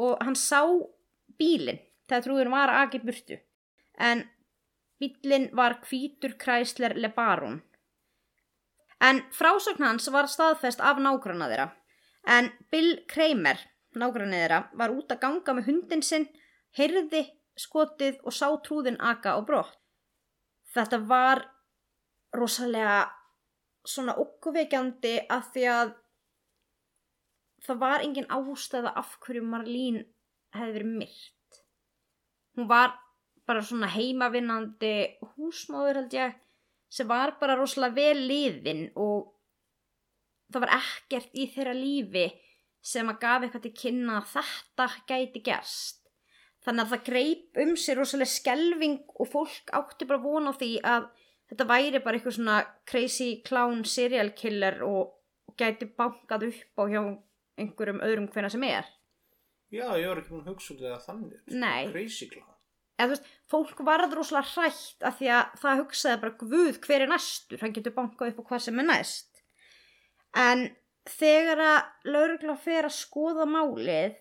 og 0.04 0.24
hann 0.24 0.38
sá 0.40 0.62
bílinn 1.40 1.82
þegar 2.08 2.26
trúðurinn 2.26 2.56
var 2.56 2.72
að 2.72 2.82
aki 2.86 3.02
burtu. 3.04 3.40
En 3.98 4.26
bílinn 5.02 5.50
var 5.56 5.80
hvítur 5.88 6.36
Chrysler 6.40 6.96
LeBaron. 7.00 7.62
En 9.04 9.22
frásögn 9.36 9.84
hans 9.84 10.08
var 10.12 10.30
staðfest 10.32 10.84
af 10.84 11.00
nágranna 11.04 11.50
þeirra. 11.52 11.70
En 12.26 12.50
Bill 12.72 13.04
Kramer, 13.12 13.60
nágranna 14.02 14.42
þeirra, 14.42 14.60
var 14.74 14.94
út 14.96 15.12
að 15.12 15.22
ganga 15.24 15.56
með 15.58 15.70
hundin 15.72 16.04
sinn, 16.06 16.28
heyrði 16.78 17.26
skotið 17.60 18.20
og 18.24 18.36
sá 18.36 18.48
trúðin 18.64 19.00
aka 19.00 19.36
á 19.36 19.40
brott. 19.46 19.78
Þetta 20.76 21.00
var 21.08 21.46
rosalega 22.36 23.06
svona 23.88 24.16
okkurveikjandi 24.20 25.14
að 25.32 25.48
því 25.54 25.64
að 25.72 25.94
það 27.66 27.82
var 27.82 28.04
engin 28.06 28.30
ástæða 28.34 28.92
af 29.00 29.16
hverju 29.24 29.46
Marlín 29.46 30.02
hefði 30.56 30.76
verið 30.78 30.98
myrt. 31.00 31.62
Hún 32.56 32.70
var 32.70 32.96
bara 33.46 33.64
svona 33.66 33.90
heimavinnandi 33.94 34.96
húsmóður 35.36 36.02
held 36.02 36.18
ég 36.18 36.36
sem 36.92 37.08
var 37.08 37.36
bara 37.40 37.58
rosalega 37.60 37.98
vel 37.98 38.26
liðin 38.30 38.88
og 38.96 39.32
það 40.52 40.66
var 40.66 40.74
ekkert 40.80 41.36
í 41.36 41.48
þeirra 41.54 41.76
lífi 41.78 42.26
sem 42.86 43.10
að 43.10 43.22
gaf 43.24 43.46
eitthvað 43.46 43.66
til 43.66 43.76
kynna 43.82 44.20
að 44.20 44.32
þetta 44.36 44.88
gæti 45.10 45.42
gerst. 45.46 46.02
Þannig 46.66 46.84
að 46.84 46.92
það 46.94 47.06
greip 47.10 47.60
um 47.62 47.76
sér 47.78 48.00
rosalega 48.00 48.32
skelving 48.32 48.98
og 49.22 49.30
fólk 49.30 49.72
átti 49.78 50.08
bara 50.10 50.22
von 50.24 50.50
á 50.50 50.54
því 50.54 50.72
að 50.94 51.08
þetta 51.52 51.68
væri 51.70 52.02
bara 52.02 52.18
eitthvað 52.18 52.38
svona 52.40 52.58
crazy 52.90 53.30
clown 53.46 53.84
serial 53.90 54.32
killer 54.38 54.82
og, 54.86 55.14
gæti 55.56 55.88
bankað 55.96 56.50
upp 56.50 56.82
á 56.82 56.84
hjá 56.92 57.02
einhverjum 57.62 58.02
öðrum 58.04 58.26
hverna 58.34 58.50
sem 58.52 58.64
er. 58.68 58.90
já, 59.72 59.86
ég 59.96 60.10
var 60.10 60.20
ekki 60.20 60.34
búin 60.34 60.42
að 60.42 60.50
hugsa 60.52 60.74
út 60.74 60.82
eða 60.84 60.98
þannig. 61.06 61.38
Nei. 61.48 61.92
Crazy 61.94 62.28
clown. 62.28 62.50
eða 62.98 63.06
þú 63.06 63.14
veist, 63.14 63.30
fólk 63.54 63.80
varð 63.88 64.18
rosalega 64.18 64.52
hrætt 64.52 65.06
af 65.08 65.16
því 65.20 65.30
að 65.38 65.56
það 65.62 65.80
hugsaði 65.84 66.20
bara 66.26 66.38
guð 66.42 66.82
hver 66.84 67.06
er 67.06 67.12
næstur, 67.14 67.62
hann 67.62 67.76
getur 67.78 67.96
bankað 67.96 68.34
upp 68.34 68.42
á 68.44 68.48
hvað 68.50 68.66
sem 68.66 68.82
er 68.84 68.88
næst 68.90 69.42
en 70.36 70.68
þegar 71.10 71.62
að 71.66 72.10
laurugla 72.16 72.56
fer 72.62 72.88
að 72.88 72.98
skoða 72.98 73.46
málið 73.50 74.18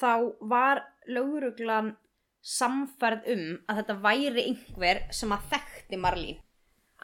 þá 0.00 0.12
var 0.52 0.84
lauruglan 1.10 1.94
samfærð 2.40 3.26
um 3.34 3.44
að 3.68 3.82
þetta 3.82 3.98
væri 4.06 4.46
einhver 4.46 5.02
sem 5.12 5.34
að 5.34 5.50
þekkti 5.52 5.98
Marlín 6.00 6.40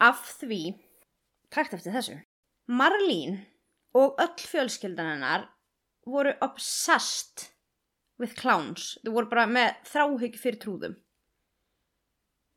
af 0.07 0.23
því 0.41 0.63
takt 1.53 1.77
eftir 1.77 1.95
þessu 1.97 2.17
Marlín 2.67 3.43
og 3.97 4.17
öll 4.21 4.49
fjölskyldan 4.51 5.13
hennar 5.15 5.47
voru 6.07 6.33
obsessed 6.45 7.49
with 8.21 8.37
clowns. 8.39 8.97
Þau 9.05 9.13
voru 9.15 9.31
bara 9.31 9.47
með 9.51 9.77
þráhyggju 9.91 10.41
fyrir 10.41 10.61
trúðum. 10.63 10.97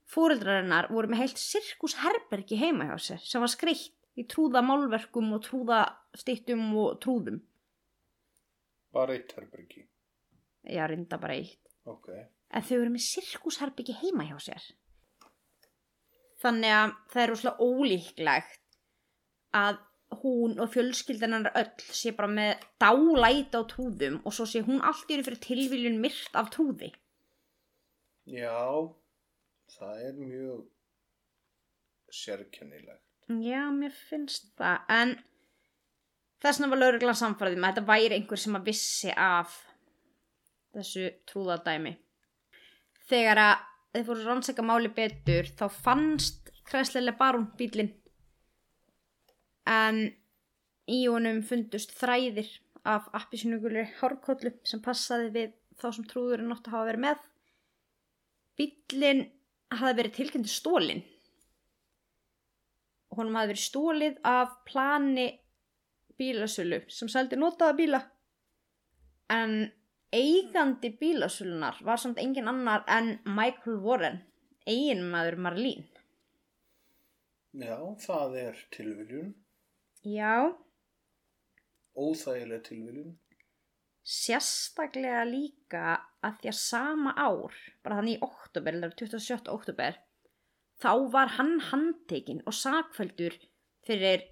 Fóreldrar 0.10 0.64
hennar 0.64 0.90
voru 0.90 1.12
með 1.12 1.24
heilt 1.24 1.42
sirkusherbergi 1.42 2.58
heima 2.58 2.90
hjá 2.90 2.98
sér 2.98 3.26
sem 3.26 3.44
var 3.44 3.52
skreitt 3.54 3.94
í 4.18 4.26
trúða 4.30 4.64
málverkum 4.66 5.34
og 5.36 5.44
trúða 5.46 5.84
stýttum 6.18 6.66
og 6.80 7.00
trúðum. 7.04 7.40
Bara 8.96 9.16
eitt 9.16 9.36
herbergi. 9.38 9.86
Já, 10.70 10.86
reynda 10.90 11.20
bara 11.22 11.38
eitt. 11.38 11.62
Ok. 11.90 12.10
En 12.50 12.66
þau 12.66 12.78
eru 12.80 12.94
með 12.94 13.06
sirkusherbyggi 13.06 13.98
heima 14.02 14.26
hjá 14.26 14.40
sér. 14.50 14.64
Þannig 16.42 16.74
að 16.74 16.96
það 17.12 17.22
er 17.22 17.32
rosalega 17.34 17.68
ólíklegt 17.68 18.80
að 19.60 19.80
hún 20.24 20.56
og 20.60 20.72
fjölskyldan 20.74 21.36
hennar 21.36 21.58
öll 21.60 21.84
sé 21.94 22.14
bara 22.18 22.30
með 22.32 22.64
dálæti 22.82 23.60
á 23.60 23.64
trúðum 23.70 24.18
og 24.24 24.34
svo 24.34 24.48
sé 24.50 24.64
hún 24.66 24.82
allt 24.82 25.06
í 25.10 25.14
henni 25.14 25.28
fyrir 25.28 25.44
tilviljun 25.44 26.00
myrt 26.02 26.40
af 26.40 26.50
trúði. 26.56 26.90
Já, 28.30 28.90
það 29.76 30.02
er 30.08 30.18
mjög 30.18 30.66
sérkennilegt. 32.14 33.09
Já, 33.30 33.68
mér 33.70 33.94
finnst 33.94 34.48
það, 34.58 34.86
en 34.90 35.12
þess 36.42 36.58
vegna 36.58 36.70
var 36.72 36.80
lauruglan 36.82 37.18
samfæriðum 37.20 37.66
að 37.68 37.76
þetta 37.76 37.90
væri 37.92 38.16
einhver 38.16 38.42
sem 38.42 38.56
að 38.58 38.64
vissi 38.72 39.12
af 39.14 39.58
þessu 40.74 41.04
trúðadæmi. 41.30 41.92
Þegar 43.10 43.42
að 43.44 43.68
þeir 43.94 44.08
fóru 44.08 44.24
að 44.24 44.32
rannsaka 44.32 44.66
máli 44.66 44.90
betur, 44.98 45.52
þá 45.60 45.66
fannst 45.76 46.50
kræslega 46.66 47.14
barún 47.20 47.46
bílinn, 47.60 47.92
en 49.70 50.02
í 50.90 51.00
honum 51.06 51.44
fundust 51.46 51.94
þræðir 52.00 52.50
af 52.90 53.12
appisinugulri 53.14 53.86
hárkollu 54.00 54.56
sem 54.66 54.82
passaði 54.82 55.30
við 55.38 55.54
þá 55.78 55.88
sem 56.00 56.10
trúðurinn 56.10 56.50
nótt 56.50 56.66
að 56.66 56.80
hafa 56.80 56.90
verið 56.90 57.06
með. 57.06 57.24
Bílinn 58.58 59.24
hafði 59.70 59.98
verið 60.02 60.18
tilkynntu 60.18 60.56
stólinn 60.56 61.06
honum 63.20 63.36
hafði 63.40 63.54
verið 63.54 63.66
stólið 63.66 64.18
af 64.32 64.56
plani 64.70 65.28
bílasölu 66.20 66.82
sem 66.92 67.10
seldi 67.12 67.38
notaða 67.40 67.76
bíla 67.78 68.00
en 69.36 69.54
eigandi 70.16 70.90
bílasölunar 71.00 71.78
var 71.86 72.02
samt 72.02 72.18
engin 72.24 72.48
annar 72.50 72.84
en 72.90 73.12
Michael 73.26 73.78
Warren 73.86 74.22
eiginmaður 74.68 75.38
Marlín 75.46 75.86
Já, 77.60 77.78
það 78.06 78.36
er 78.38 78.58
tilviljun. 78.76 79.30
já, 80.06 80.54
Óþægileg 81.98 82.62
tilviljun. 82.68 83.16
sérstaklega 84.06 85.24
líka 85.28 85.82
að 86.26 86.38
því 86.42 86.52
að 86.52 86.58
sama 86.60 87.14
ár 87.18 87.56
bara 87.84 87.98
þannig 88.00 88.18
í 88.20 88.22
oktober, 88.28 88.74
eller 88.78 88.94
27. 88.98 89.50
oktober 89.54 89.98
þá 90.80 90.92
var 91.14 91.36
hann 91.38 91.58
handtekinn 91.70 92.44
og 92.48 92.56
sakfældur 92.56 93.36
fyrir 93.88 94.24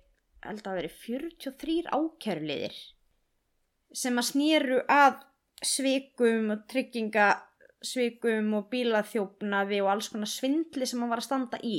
held 0.45 0.67
að 0.69 0.79
veri 0.79 0.91
43 0.93 1.89
ákæruliðir 1.91 2.77
sem 3.95 4.19
að 4.19 4.29
snýru 4.29 4.79
að 4.91 5.21
svikum 5.65 6.51
og 6.53 6.65
tryggingasvikum 6.71 8.53
og 8.59 8.67
bílaþjófnaði 8.71 9.81
og 9.83 9.91
alls 9.93 10.09
konar 10.13 10.29
svindli 10.31 10.87
sem 10.87 11.01
hann 11.01 11.11
var 11.11 11.23
að 11.23 11.29
standa 11.29 11.59
í. 11.65 11.77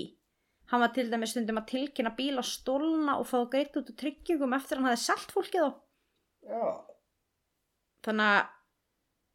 Hann 0.69 0.83
var 0.83 0.93
til 0.93 1.07
dæmis 1.09 1.33
stundum 1.33 1.61
að 1.61 1.71
tilkynna 1.71 2.13
bíla 2.17 2.45
stólna 2.45 3.17
og 3.21 3.29
fá 3.29 3.39
greitt 3.53 3.77
út 3.79 3.93
úr 3.93 3.99
tryggingum 4.03 4.57
eftir 4.57 4.81
hann 4.81 4.89
hafði 4.91 5.05
selt 5.05 5.33
fólkið 5.33 5.65
á. 5.65 5.71
Já. 6.49 6.65
Þannig 8.05 8.33
að 8.33 8.43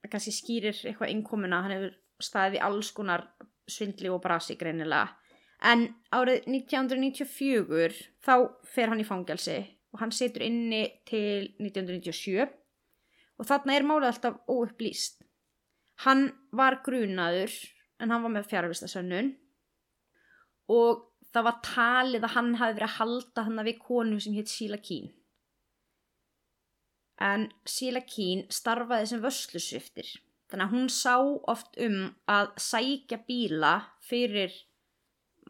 það 0.03 0.13
kannski 0.13 0.35
skýrir 0.35 0.77
eitthvað 0.83 1.13
innkomuna, 1.13 1.63
hann 1.63 1.75
hefur 1.75 1.97
staðið 2.23 2.59
í 2.59 2.63
alls 2.67 2.91
konar 2.95 3.25
svindli 3.69 4.11
og 4.11 4.21
brasi 4.23 4.57
greinilega. 4.59 5.15
En 5.63 5.85
árið 6.11 6.47
1994 6.49 8.01
þá 8.25 8.33
fer 8.67 8.91
hann 8.91 8.99
í 9.03 9.07
fangelsi 9.07 9.61
og 9.93 10.01
hann 10.01 10.11
situr 10.11 10.43
inni 10.43 10.83
til 11.07 11.53
1997 11.61 12.43
og 12.43 13.47
þarna 13.47 13.77
er 13.77 13.87
málið 13.87 14.09
alltaf 14.09 14.41
óupplýst. 14.51 15.23
Hann 16.03 16.27
var 16.51 16.81
grunaður 16.83 17.53
en 18.01 18.11
hann 18.11 18.25
var 18.25 18.35
með 18.35 18.49
fjárvistasönnun 18.51 19.33
og 20.73 21.07
það 21.33 21.47
var 21.47 21.59
talið 21.65 22.27
að 22.27 22.35
hann 22.35 22.55
hafi 22.59 22.77
verið 22.77 22.89
að 22.89 22.97
halda 22.99 23.47
hann 23.47 23.67
við 23.67 23.83
konu 23.83 24.19
sem 24.21 24.35
hétt 24.35 24.51
Sheila 24.51 24.79
Keen 24.83 25.11
en 27.23 27.47
Sheila 27.69 28.01
Keen 28.07 28.45
starfaði 28.51 29.09
sem 29.11 29.23
vöslusviftir 29.23 30.09
þannig 30.51 30.65
að 30.65 30.75
hún 30.75 30.89
sá 30.93 31.15
oft 31.53 31.77
um 31.81 31.99
að 32.29 32.53
sækja 32.61 33.19
bíla 33.27 33.73
fyrir 34.03 34.53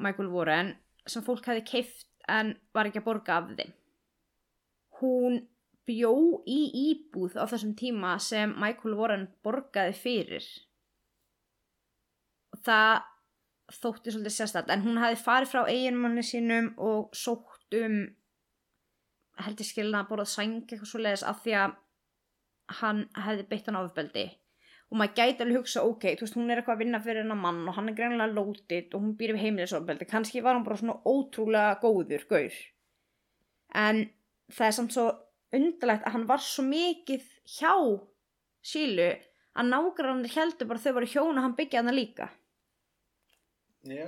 Michael 0.01 0.31
Warren 0.33 0.73
sem 1.07 1.23
fólk 1.25 1.45
hefði 1.49 1.63
keift 1.67 2.07
en 2.31 2.53
var 2.73 2.87
ekki 2.87 3.01
að 3.01 3.07
borga 3.07 3.39
af 3.39 3.49
þeim. 3.57 3.73
Hún 5.01 5.41
bjó 5.87 6.13
í 6.47 6.59
íbúð 6.89 7.35
á 7.35 7.43
þessum 7.51 7.73
tíma 7.79 8.15
sem 8.23 8.53
Michael 8.59 8.95
Warren 8.99 9.25
borgaði 9.43 9.95
fyrir. 9.99 10.45
Og 12.55 12.61
það 12.63 13.01
þótti 13.73 14.13
svolítið 14.13 14.35
sérstætt 14.37 14.71
en 14.73 14.83
hún 14.85 15.01
hafi 15.01 15.19
farið 15.19 15.51
frá 15.51 15.63
eiginmanni 15.67 16.23
sínum 16.25 16.71
og 16.77 17.13
sótt 17.17 17.77
um 17.79 17.97
heldur 19.43 19.67
skilna 19.67 20.03
að 20.03 20.11
borðað 20.11 20.31
sæng 20.33 20.59
eitthvað 20.61 20.89
svo 20.91 21.01
leiðis 21.01 21.25
af 21.25 21.41
því 21.43 21.55
að 21.57 21.77
hann 22.79 23.03
hefði 23.25 23.45
beitt 23.49 23.69
hann 23.69 23.79
ofbeldi 23.79 24.25
og 24.93 24.99
maður 25.01 25.15
gæti 25.17 25.41
alveg 25.41 25.57
hugsa 25.57 25.81
ok, 25.89 26.03
þú 26.19 26.25
veist 26.27 26.35
hún 26.37 26.53
er 26.53 26.59
eitthvað 26.61 26.75
að 26.75 26.83
vinna 26.83 27.01
fyrir 27.01 27.23
hennar 27.23 27.39
mann 27.41 27.63
og 27.65 27.73
hann 27.73 27.89
er 27.89 27.95
greinlega 27.97 28.29
lótið 28.29 28.93
og 28.93 29.01
hún 29.01 29.15
býr 29.17 29.33
við 29.33 29.41
heimilisofbeldi. 29.47 30.05
Kannski 30.11 30.43
var 30.45 30.53
hann 30.53 30.65
bara 30.67 30.77
svona 30.77 30.99
ótrúlega 31.09 31.79
góður 31.81 32.27
gaur. 32.29 32.59
En 33.73 34.03
það 34.53 34.67
er 34.67 34.75
samt 34.77 34.93
svo 34.93 35.07
undarlegt 35.57 36.05
að 36.05 36.13
hann 36.13 36.27
var 36.29 36.45
svo 36.45 36.67
mikið 36.67 37.25
hjá 37.55 37.73
sílu 38.61 39.09
að 39.57 39.73
nágrannir 39.73 40.37
heldur 40.37 40.69
bara 40.69 40.85
þau 40.85 40.93
voru 40.99 41.09
hjón 41.09 41.41
og 41.41 41.45
hann 41.47 41.57
byggja 41.57 41.81
hann 41.81 41.97
líka. 41.97 42.29
Já. 43.83 44.07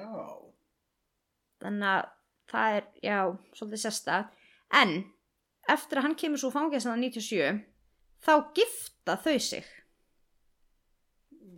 þannig 1.59 1.89
að 1.89 2.05
það 2.47 2.75
er, 2.77 2.85
já, 3.03 3.19
svolítið 3.57 3.81
sérsta 3.81 4.19
en 4.79 4.93
eftir 5.71 5.99
að 5.99 6.05
hann 6.05 6.15
kemur 6.19 6.39
svo 6.39 6.51
fangins 6.53 6.85
að 6.87 7.01
97 7.01 7.57
þá 8.23 8.33
gifta 8.55 9.17
þau 9.25 9.35
sig 9.43 9.67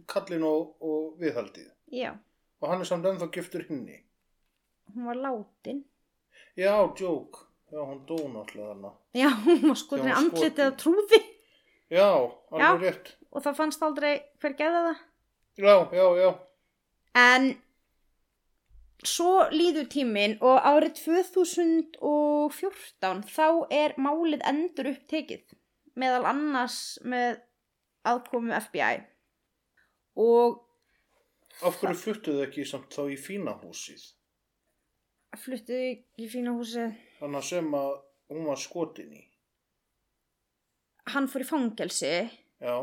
Kallin 0.08 0.44
og, 0.44 0.76
og 0.82 1.18
viðhaldið. 1.22 1.72
já, 1.92 2.12
Og 2.62 2.70
hann 2.72 2.82
er 2.82 2.86
samt 2.90 3.06
ennþá 3.06 3.28
giftur 3.32 3.64
hinni. 3.70 4.04
hún 4.96 5.06
var 5.06 5.16
látin 5.16 5.84
Já, 6.58 6.88
djók. 6.96 7.36
Já, 7.72 7.80
hún 7.84 8.06
dó 8.08 8.16
náttúrulega 8.32 8.68
þarna. 8.74 8.92
já, 9.14 9.30
hún 9.46 9.62
var 9.68 9.76
skotin 9.76 10.08
Já, 10.08 10.14
hún 10.16 10.24
andlitið 10.24 10.50
skotin. 10.50 10.66
að 10.66 10.76
trúði 10.82 11.20
Já, 11.90 12.32
alveg 12.52 12.82
rétt. 12.82 13.16
og 13.32 13.42
það 13.44 13.56
fannst 13.56 13.82
aldrei 13.84 14.22
hver 14.42 14.54
geða 14.58 14.82
það 14.88 14.98
Já, 15.58 15.90
já, 15.92 16.16
já. 16.22 16.34
En 17.18 17.62
svo 19.04 19.50
líður 19.52 19.88
tíminn 19.90 20.38
og 20.42 20.60
árið 20.66 20.94
2014 21.04 23.24
þá 23.30 23.66
er 23.74 23.94
málið 23.98 24.42
endur 24.50 24.88
upptekið 24.94 25.44
meðal 25.98 26.26
annars 26.30 27.00
með 27.04 27.40
aðkomu 28.08 28.54
FBI 28.62 29.02
og 30.18 30.64
Af 31.66 31.80
hverju 31.82 31.98
fluttuðu 31.98 32.44
ekki 32.46 32.66
samt 32.70 32.94
þá 32.94 33.08
í 33.10 33.16
fína 33.18 33.56
húsið? 33.58 34.04
fluttuði 35.38 35.90
í 36.22 36.28
fína 36.30 36.54
húsið. 36.58 36.94
Þannig 37.20 37.40
að 37.40 37.48
sem 37.50 37.74
að 37.78 37.90
hún 38.34 38.46
var 38.50 38.62
skotin 38.62 39.16
í. 39.18 39.24
Hann 41.14 41.30
fór 41.32 41.46
í 41.46 41.48
fangelsi 41.48 42.14
Já, 42.60 42.76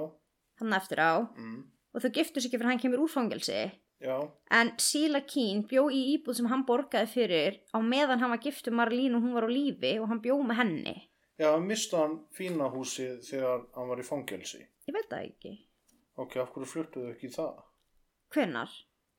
hann 0.61 0.77
eftir 0.77 1.01
á 1.03 1.21
mm, 1.21 1.57
og 1.93 2.05
þau 2.05 2.13
giftu 2.15 2.41
sig 2.41 2.49
ekki 2.49 2.61
fyrir 2.61 2.71
hann 2.71 2.81
kemur 2.81 3.03
úr 3.05 3.11
fangelsi 3.13 3.59
já, 4.01 4.15
en 4.55 4.71
Sheila 4.81 5.21
Keen 5.29 5.65
bjó 5.69 5.89
í 5.93 6.01
íbúð 6.15 6.39
sem 6.39 6.49
hann 6.49 6.65
borgaði 6.69 7.11
fyrir 7.11 7.59
á 7.75 7.79
meðan 7.85 8.23
hann 8.23 8.33
var 8.33 8.41
giftur 8.45 8.77
Marlín 8.79 9.19
og 9.19 9.27
hún 9.27 9.37
var 9.37 9.45
á 9.45 9.51
lífi 9.51 9.97
og 9.99 10.09
hann 10.09 10.23
bjó 10.25 10.39
með 10.41 10.61
henni. 10.63 10.97
já, 11.37 11.51
mista 11.61 12.01
hann 12.05 12.17
fína 12.33 12.71
húsið 12.73 13.21
þegar 13.29 13.67
hann 13.75 13.91
var 13.93 14.01
í 14.01 14.09
fangelsi. 14.09 14.63
Ég 14.89 14.97
veit 14.97 15.11
það 15.11 15.27
ekki. 15.27 15.55
Ok, 16.17 16.37
af 16.39 16.51
hverju 16.55 16.69
fluttuðu 16.71 17.13
ekki 17.15 17.27
í 17.31 17.35
það? 17.35 17.63
Hvenær? 18.35 18.75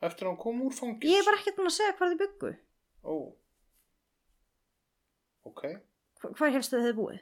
Eftir 0.05 0.27
að 0.27 0.31
hann 0.31 0.39
kom 0.43 0.61
úr 0.65 0.75
fangelsi? 0.75 1.11
Ég 1.11 1.25
var 1.27 1.37
ekkert 1.39 1.57
búin 1.59 1.69
að 1.71 1.75
segja 1.77 1.95
hvað 1.97 2.13
þið 2.13 2.21
byggu. 2.23 2.51
Ó, 3.05 3.15
ok. 5.49 5.61
Hva- 6.21 6.31
Hvar 6.39 6.53
helstu 6.55 6.79
þið 6.81 6.95
búið? 6.99 7.19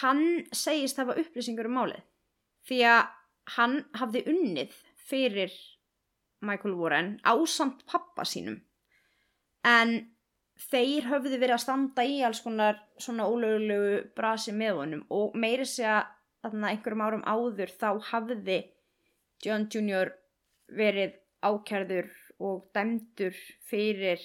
hann 0.00 0.46
segist 0.56 0.98
hafa 0.98 1.16
upplýsingur 1.20 1.68
um 1.68 1.78
málið 1.78 2.02
því 2.66 2.82
að 2.90 3.02
hann 3.56 3.76
hafði 4.00 4.24
unnið 4.32 4.78
fyrir 5.06 5.52
Michael 6.46 6.74
Warren 6.80 7.12
ásamt 7.22 7.84
pappa 7.86 8.26
sínum 8.26 8.58
en 9.66 9.96
þeir 10.70 11.08
höfðu 11.10 11.38
verið 11.40 11.56
að 11.56 11.64
standa 11.64 12.04
í 12.06 12.20
alls 12.24 12.40
konar 12.44 12.78
svona 13.02 13.26
ólögulegu 13.28 13.98
brasi 14.16 14.54
með 14.56 14.80
honum 14.80 15.02
og 15.12 15.34
meiri 15.36 15.66
segja 15.68 16.04
þarna 16.44 16.72
einhverjum 16.72 17.04
árum 17.04 17.26
áður 17.26 17.72
þá 17.80 17.88
hafði 18.10 18.60
John 19.44 19.66
Jr. 19.72 20.12
verið 20.72 21.18
ákærður 21.44 22.08
og 22.46 22.68
dæmdur 22.76 23.36
fyrir 23.68 24.22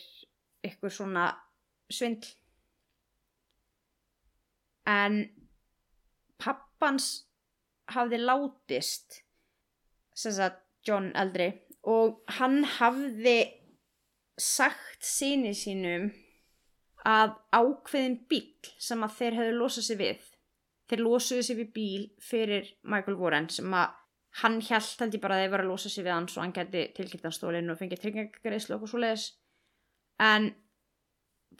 eitthvað 0.63 0.95
svona 0.95 1.25
svindl 1.91 2.32
en 4.88 5.19
pappans 6.41 7.10
hafði 7.91 8.21
látist 8.21 9.21
sem 10.17 10.36
sagt 10.36 10.63
John 10.88 11.12
eldri 11.17 11.51
og 11.88 12.21
hann 12.38 12.63
hafði 12.77 13.38
sagt 14.41 15.06
síni 15.06 15.54
sínum 15.58 16.10
að 17.08 17.34
ákveðin 17.54 18.19
bíl 18.30 18.73
sem 18.82 19.01
að 19.06 19.17
þeir 19.17 19.39
hefðu 19.39 19.58
losað 19.58 19.88
sér 19.88 19.99
við 20.01 20.27
þeir 20.91 21.04
losuðu 21.06 21.45
sér 21.47 21.60
við 21.62 21.73
bíl 21.75 22.06
fyrir 22.21 22.71
Michael 22.84 23.17
Warren 23.19 23.49
sem 23.54 23.73
að 23.73 23.97
hann 24.41 24.60
held 24.63 25.04
held 25.04 25.15
ég 25.17 25.23
bara 25.23 25.38
að 25.38 25.45
þeir 25.45 25.54
var 25.54 25.63
að 25.65 25.71
losa 25.71 25.91
sér 25.91 26.08
við 26.08 26.15
hann 26.15 26.27
svo 26.32 26.43
hann 26.43 26.56
geti 26.56 26.84
tilkynntanstólinn 26.97 27.71
og 27.73 27.80
fengið 27.80 28.04
tryggingagreislu 28.04 28.77
og 28.77 28.91
svo 28.91 29.01
leiðis 29.01 29.32
en 30.21 30.51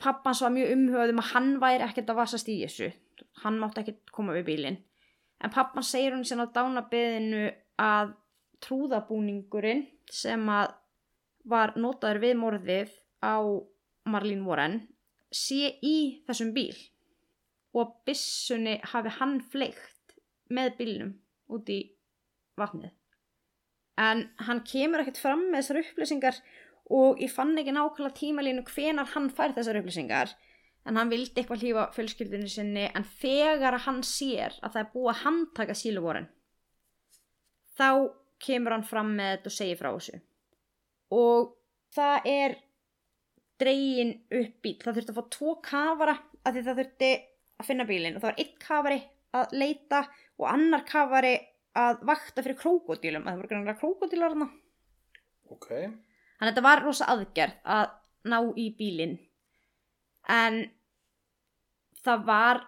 pappans 0.02 0.42
var 0.42 0.52
mjög 0.54 0.72
umhugað 0.76 1.12
um 1.12 1.22
að 1.22 1.30
hann 1.32 1.50
væri 1.62 1.86
ekkert 1.86 2.12
að 2.12 2.20
vasast 2.22 2.50
í 2.50 2.58
þessu. 2.62 2.90
Hann 3.42 3.60
mátti 3.60 3.82
ekkert 3.82 4.12
koma 4.14 4.36
við 4.36 4.48
bílinn. 4.50 4.78
En 5.42 5.52
pappan 5.52 5.86
segir 5.86 6.14
hún 6.14 6.24
sérna 6.26 6.48
á 6.48 6.54
dánabeðinu 6.54 7.48
að 7.82 8.14
trúðabúningurinn 8.62 9.84
sem 10.10 10.42
að 10.52 10.76
var 11.48 11.74
notaður 11.76 12.22
við 12.22 12.34
morðið 12.40 12.94
á 13.22 13.36
Marlene 14.08 14.46
Warren 14.46 14.80
sé 15.32 15.76
í 15.82 16.22
þessum 16.26 16.52
bíl 16.56 16.74
og 17.72 17.84
að 17.84 17.92
byssunni 18.08 18.78
hafi 18.92 19.14
hann 19.18 19.38
fleikt 19.52 20.16
með 20.52 20.74
bílnum 20.80 21.12
út 21.52 21.70
í 21.72 21.80
vatnið. 22.60 22.92
En 24.00 24.26
hann 24.46 24.62
kemur 24.68 25.02
ekkert 25.02 25.20
fram 25.20 25.46
með 25.48 25.62
þessar 25.62 25.80
upplýsingar 25.82 26.40
og 26.92 27.20
ég 27.22 27.32
fann 27.32 27.56
ekki 27.58 27.74
nákvæmlega 27.74 28.18
tímalínu 28.18 28.64
hvenar 28.68 29.12
hann 29.14 29.30
fær 29.32 29.54
þessar 29.56 29.80
upplýsingar 29.80 30.34
en 30.88 30.98
hann 30.98 31.12
vildi 31.12 31.40
eitthvað 31.40 31.62
hlýfa 31.62 31.86
fjölskyldinu 31.96 32.50
sinni 32.50 32.88
en 32.90 33.06
þegar 33.22 33.78
hann 33.86 34.02
sér 34.06 34.56
að 34.60 34.74
það 34.74 34.82
er 34.82 34.90
búið 34.94 35.12
að 35.12 35.22
handtaka 35.22 35.76
síluvorin 35.78 36.28
þá 37.78 37.88
kemur 38.42 38.76
hann 38.76 38.86
fram 38.88 39.14
með 39.16 39.36
þetta 39.36 39.52
og 39.52 39.56
segir 39.58 39.80
frá 39.80 39.90
þessu 39.92 40.20
og 41.12 41.52
það 41.94 42.28
er 42.32 42.56
dregin 43.62 44.14
upp 44.32 44.56
bíl 44.64 44.78
það 44.80 44.98
þurfti 44.98 45.12
að 45.12 45.18
fá 45.20 45.28
tvo 45.36 45.54
kafara 45.62 46.16
af 46.42 46.54
því 46.54 46.64
það 46.66 46.80
þurfti 46.80 47.12
að 47.62 47.68
finna 47.68 47.86
bílinn 47.86 48.16
og 48.16 48.24
það 48.24 48.30
var 48.30 48.42
einn 48.42 48.56
kafari 48.66 49.00
að 49.32 49.54
leita 49.60 50.02
og 50.40 50.48
annar 50.50 50.86
kafari 50.88 51.36
að 51.78 52.02
vakta 52.08 52.42
fyrir 52.44 52.58
krókodílum 52.60 53.24
að 53.24 53.30
það 53.30 53.40
voru 53.42 53.52
grannlega 53.52 53.80
krókodílar 53.80 54.34
þarna 54.34 54.50
Ok. 55.52 55.68
Þannig 55.68 56.48
að 56.48 56.50
þetta 56.50 56.64
var 56.66 56.84
rosa 56.84 57.08
aðgerð 57.12 57.58
að 57.76 57.90
ná 58.32 58.38
í 58.58 58.66
bílinn. 58.78 59.16
En 60.30 60.62
það 62.02 62.24
var 62.28 62.62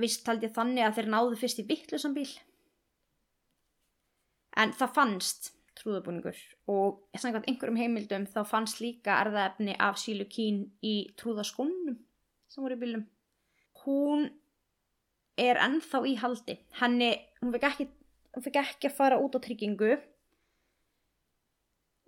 vist 0.00 0.22
taldi 0.26 0.48
ég 0.48 0.54
þannig 0.56 0.86
að 0.86 0.98
þeir 0.98 1.10
náðu 1.14 1.40
fyrst 1.40 1.62
í 1.62 1.66
vittlusan 1.68 2.16
bíl. 2.16 2.30
En 4.60 4.72
það 4.76 4.94
fannst 4.96 5.50
trúðabúningur 5.80 6.36
og 6.70 7.00
samkvæmt 7.16 7.48
einhverjum 7.50 7.80
heimildum 7.80 8.26
þá 8.30 8.40
fannst 8.48 8.82
líka 8.84 9.16
erðaefni 9.24 9.74
af 9.80 9.98
sílu 10.00 10.26
kín 10.30 10.62
í 10.84 10.94
trúðaskónum 11.20 11.96
sem 12.50 12.62
voru 12.64 12.76
í 12.76 12.82
bílum. 12.82 13.06
Hún 13.84 14.28
er 15.40 15.56
ennþá 15.64 16.02
í 16.10 16.14
haldi. 16.20 16.58
Henni, 16.80 17.10
hún 17.40 17.54
fikk 17.54 17.68
ekki, 17.70 17.86
ekki 18.60 18.90
að 18.90 18.96
fara 18.98 19.20
út 19.22 19.38
á 19.38 19.40
tryggingu 19.40 19.94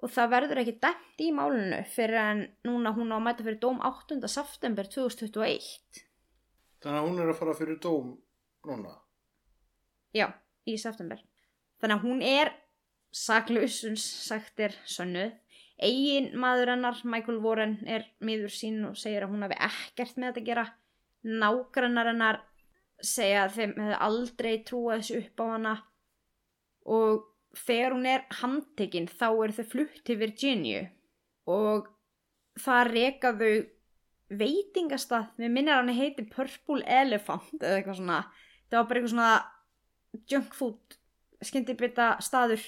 og 0.02 0.10
það 0.10 0.32
verður 0.34 0.60
ekki 0.62 0.74
dæmt 0.82 1.22
í 1.22 1.28
málunu 1.34 1.78
fyrir 1.92 2.18
en 2.20 2.40
núna 2.66 2.92
hún 2.96 3.12
á 3.14 3.16
að 3.18 3.24
mæta 3.28 3.46
fyrir 3.46 3.60
dóm 3.62 3.78
8. 3.86 4.18
september 4.28 4.88
2021 4.90 6.02
Þannig 6.82 6.98
að 6.98 7.06
hún 7.06 7.20
er 7.22 7.30
að 7.30 7.38
fara 7.38 7.54
fyrir 7.54 7.78
dóm 7.82 8.16
núna. 8.66 8.96
já, 10.14 10.26
í 10.66 10.74
september 10.78 11.22
þannig 11.80 11.96
að 11.96 12.06
hún 12.08 12.22
er 12.26 12.50
saklausums 13.12 14.04
sagt 14.26 14.60
er 14.60 14.74
sönnuð 14.88 15.34
eigin 15.82 16.30
maður 16.38 16.74
hennar, 16.76 17.00
Michael 17.04 17.40
Warren 17.42 17.76
er 17.88 18.06
miður 18.24 18.52
sín 18.54 18.82
og 18.86 18.96
segir 18.98 19.26
að 19.26 19.34
hún 19.34 19.44
hafi 19.46 19.58
ekkert 19.66 20.16
með 20.16 20.30
þetta 20.30 20.42
að 20.42 20.48
gera. 20.48 20.64
Nágrannar 21.22 22.10
hennar 22.10 22.40
segja 23.02 23.44
að 23.46 23.56
þeim 23.58 23.74
hefði 23.80 23.98
aldrei 24.06 24.52
trúað 24.66 25.02
þessu 25.02 25.20
upp 25.22 25.42
á 25.42 25.46
hana. 25.52 25.74
Og 26.96 27.24
þegar 27.58 27.96
hún 27.96 28.08
er 28.10 28.26
handtekinn 28.40 29.10
þá 29.10 29.28
eru 29.30 29.56
þau 29.58 29.68
flutt 29.74 30.02
til 30.06 30.18
Virginia 30.18 30.86
og 31.50 31.90
það 32.62 32.90
reka 32.92 33.32
þau 33.36 33.54
veitingastað, 34.32 35.26
mér 35.36 35.50
minnir 35.52 35.76
hann 35.76 35.92
heiti 35.92 36.24
Purple 36.30 36.80
Elephant 36.88 37.58
eða 37.58 37.80
eitthvað 37.80 37.98
svona. 37.98 38.20
Það 38.70 38.78
var 38.78 38.86
bara 38.88 39.00
eitthvað 39.00 39.14
svona 39.14 40.22
junk 40.30 40.54
food 40.56 40.96
skyndibita 41.42 42.06
staður 42.22 42.62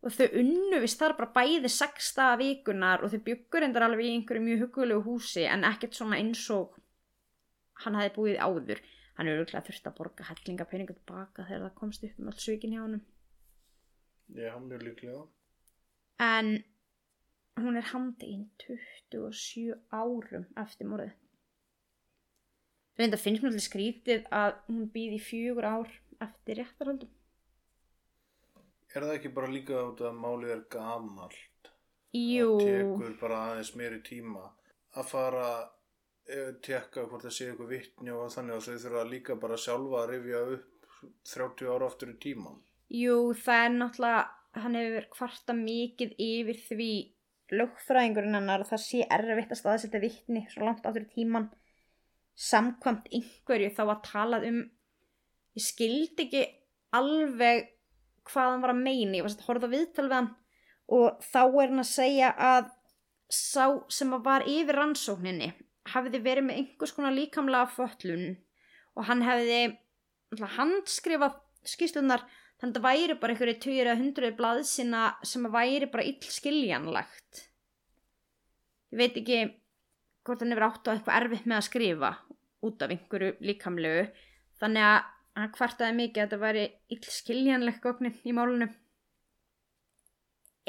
og 0.00 0.14
þau 0.16 0.28
unnu 0.40 0.78
vist 0.80 1.00
þar 1.00 1.16
bara 1.18 1.34
bæði 1.34 1.70
sexta 1.72 2.30
vikunar 2.40 3.04
og 3.04 3.12
þau 3.12 3.20
byggur 3.26 3.66
endar 3.66 3.84
alveg 3.88 4.06
í 4.08 4.14
einhverju 4.16 4.44
mjög 4.46 4.62
hugulegu 4.64 5.04
húsi 5.04 5.44
en 5.44 5.66
ekkert 5.68 5.98
svona 5.98 6.16
eins 6.20 6.46
og 6.54 6.78
hann 7.84 7.98
hefði 7.98 8.14
búið 8.16 8.40
áður 8.46 8.80
hann 9.18 9.28
hefur 9.28 9.42
auðvitað 9.42 9.68
þurft 9.68 9.90
að 9.90 9.96
borga 9.98 10.28
hellingapeninga 10.30 10.96
tilbaka 10.96 11.44
þegar 11.48 11.66
það 11.66 11.78
komst 11.82 12.04
upp 12.08 12.20
um 12.22 12.32
allt 12.32 12.44
svikin 12.46 12.76
hjá 12.76 12.82
honum 12.86 13.04
Já, 14.30 14.54
mjög 14.62 14.82
líklega. 14.86 15.22
en 16.20 16.50
hún 17.60 17.76
er 17.76 17.88
handegin 17.92 18.46
27 18.62 19.74
árum 19.92 20.46
eftir 20.56 20.88
morðið. 20.88 21.16
Reynda 23.00 23.18
finnst 23.20 23.42
mér 23.42 23.50
alveg 23.50 23.64
skrítið 23.64 24.28
að 24.32 24.54
hún 24.68 24.86
býði 24.94 25.18
fjögur 25.24 25.66
ár 25.68 25.90
eftir 26.24 26.60
réttarhaldum. 26.60 27.10
Er 28.90 29.04
það 29.06 29.16
ekki 29.16 29.30
bara 29.34 29.52
líka 29.52 29.82
út 29.86 30.00
að 30.02 30.16
málið 30.18 30.54
er 30.56 30.62
gamalt? 30.72 31.70
Jú, 32.16 32.56
Það 32.58 32.64
tekur 32.66 33.12
bara 33.20 33.42
aðeins 33.50 33.70
meiri 33.78 34.00
tíma 34.02 34.48
að 34.98 35.06
fara 35.12 35.44
eh, 36.26 36.50
tekka 36.66 37.04
hvort 37.06 37.22
það 37.22 37.36
sé 37.36 37.46
eitthvað 37.46 37.70
vittni 37.76 38.10
og 38.10 38.32
þannig 38.34 38.56
að 38.56 38.66
þau 38.66 38.82
þurfa 38.84 39.04
líka 39.12 39.36
bara 39.44 39.60
sjálfa 39.62 40.00
að 40.02 40.10
rifja 40.16 40.42
upp 40.56 40.90
30 41.30 41.70
ára 41.70 41.86
aftur 41.86 42.10
í 42.10 42.16
tíman. 42.20 42.58
jú, 42.90 43.16
það 43.38 43.64
er 43.64 43.72
náttúrulega, 43.76 44.24
hann 44.58 44.74
hefur 44.80 45.08
kvarta 45.14 45.54
mikið 45.54 46.16
yfir 46.26 46.58
því 46.66 46.90
lögfræðingurinn 47.54 48.34
hennar 48.40 48.64
að 48.64 48.72
það 48.72 48.82
sé 48.88 49.06
erfitt 49.10 49.54
að 49.54 49.60
staðsetja 49.62 50.02
vittni 50.02 50.42
svo 50.50 50.66
langt 50.66 50.86
áttur 50.86 51.06
í 51.06 51.12
tíman 51.14 51.48
samkvæmt 52.40 53.06
einhverju 53.14 53.70
þá 53.76 53.82
að 53.86 54.02
talað 54.06 54.46
um 54.50 54.60
ég 55.58 55.64
skildi 55.64 56.26
ekki 56.26 56.42
alveg 56.98 57.70
hvað 58.30 58.52
hann 58.52 58.64
var 58.64 58.74
að 58.74 58.84
meina 58.84 59.18
ég 59.18 59.26
var 59.26 59.34
að 59.34 59.48
horfa 59.48 59.72
viðtal 59.72 60.06
við 60.06 60.16
hann. 60.18 60.30
Og 60.90 61.20
þá 61.22 61.42
er 61.44 61.70
hann 61.70 61.82
að 61.82 61.90
segja 61.90 62.30
að 62.34 62.70
sá 63.30 63.64
sem 63.92 64.14
að 64.14 64.24
var 64.26 64.46
yfir 64.50 64.78
rannsókninni 64.78 65.52
hafiði 65.90 66.20
verið 66.24 66.46
með 66.46 66.58
einhvers 66.60 66.94
konar 66.96 67.14
líkamlega 67.14 67.70
föllun 67.74 68.26
og 68.98 69.06
hann 69.08 69.22
hefði 69.24 69.60
handskrifað 70.56 71.38
skýslunar 71.66 72.24
þannig 72.60 72.76
að 72.76 72.80
það 72.80 72.86
væri 72.86 73.16
bara 73.20 73.34
einhverju 73.34 73.76
eða 73.84 73.98
hundruði 74.00 74.36
blaðsina 74.38 75.04
sem 75.26 75.46
að 75.46 75.56
væri 75.56 75.88
bara 75.92 76.06
ill 76.10 76.34
skiljanlegt 76.34 77.44
ég 78.90 79.00
veit 79.00 79.16
ekki 79.22 79.40
hvort 80.26 80.42
hann 80.42 80.52
hefur 80.52 80.68
átt 80.68 80.90
á 80.90 80.92
eitthvað 80.92 81.16
erfitt 81.22 81.48
með 81.48 81.60
að 81.60 81.68
skrifa 81.70 82.12
út 82.66 82.84
af 82.84 82.92
einhverju 82.94 83.32
líkamlegu 83.48 84.04
þannig 84.60 84.88
að 84.90 85.08
hann 85.38 85.52
kvartaði 85.54 85.96
mikið 85.98 86.22
að 86.22 86.28
þetta 86.28 86.44
væri 86.44 86.64
ill 86.94 87.10
skiljanlegt 87.16 87.82
gögnin 87.84 88.16
í 88.26 88.34
málunum 88.36 88.72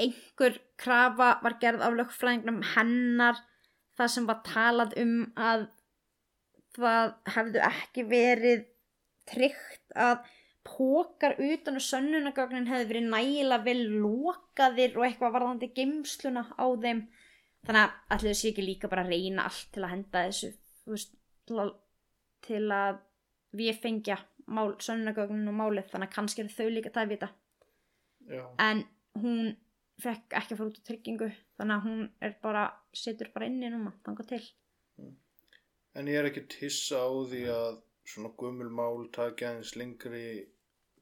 einhver 0.01 0.57
krafa 0.81 1.31
var 1.43 1.57
gerð 1.61 1.85
af 1.85 1.95
lögfræðingnum 1.97 2.61
hennar 2.73 3.39
það 3.99 4.13
sem 4.15 4.27
var 4.29 4.43
talað 4.47 4.93
um 5.01 5.15
að 5.35 5.65
það 6.77 7.15
hefðu 7.35 7.63
ekki 7.67 8.05
verið 8.09 8.63
tryggt 9.31 9.97
að 9.99 10.21
pókar 10.67 11.35
utan 11.41 11.79
og 11.79 11.85
sönnunagögnin 11.85 12.69
hefði 12.69 12.89
verið 12.91 13.09
nægilega 13.11 13.65
vel 13.65 13.81
lokaðir 14.03 14.97
og 14.97 15.07
eitthvað 15.07 15.35
varðandi 15.35 15.71
geimsluna 15.75 16.45
á 16.53 16.65
þeim. 16.83 17.05
Þannig 17.65 17.81
að 17.81 17.95
allir 18.15 18.33
þessi 18.33 18.51
ekki 18.51 18.65
líka 18.65 18.89
bara 18.91 19.05
reyna 19.05 19.45
allt 19.49 19.67
til 19.73 19.83
að 19.85 19.93
henda 19.95 20.23
þessu 20.29 20.51
veist, 20.89 21.15
til 22.45 22.63
að 22.73 23.01
við 23.57 23.81
fengja 23.83 24.17
mál, 24.57 24.73
sönnunagögnin 24.83 25.51
og 25.51 25.57
málið 25.57 25.91
þannig 25.91 26.09
að 26.09 26.15
kannski 26.15 26.43
eru 26.43 26.55
þau 26.55 26.69
líka 26.69 26.93
það 26.93 27.03
að 27.03 27.13
vita 27.15 27.29
Já. 28.31 28.43
en 28.67 28.83
hún 29.21 29.53
fekk 30.01 30.35
ekki 30.39 30.55
að 30.55 30.61
fara 30.61 30.71
út 30.71 30.81
á 30.81 30.87
tryggingu 30.87 31.29
þannig 31.59 31.75
að 31.75 31.85
hún 31.87 32.01
er 32.27 32.35
bara, 32.43 32.65
situr 32.93 33.31
bara 33.33 33.49
inni 33.49 33.71
núna, 33.71 33.93
þangað 34.05 34.33
til 34.35 34.43
En 35.91 36.07
ég 36.07 36.21
er 36.21 36.29
ekki 36.29 36.45
tissa 36.47 37.01
á 37.03 37.11
því 37.27 37.41
að 37.51 37.81
svona 38.07 38.31
gömul 38.39 38.69
mál 38.71 39.09
taki 39.13 39.47
aðeins 39.47 39.73
lengri 39.75 40.27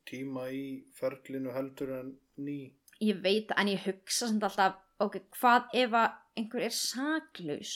tíma 0.10 0.48
í 0.50 0.64
ferlinu 0.98 1.54
heldur 1.54 1.94
en 2.00 2.16
ný. 2.42 2.74
ég 3.00 3.22
veit 3.24 3.54
en 3.56 3.70
ég 3.70 3.86
hugsa 3.86 4.28
samt 4.28 4.44
alltaf 4.44 4.80
ok, 5.00 5.22
hvað 5.38 5.70
ef 5.84 5.96
að 5.96 6.18
einhver 6.40 6.66
er 6.68 6.76
saklaus 6.76 7.76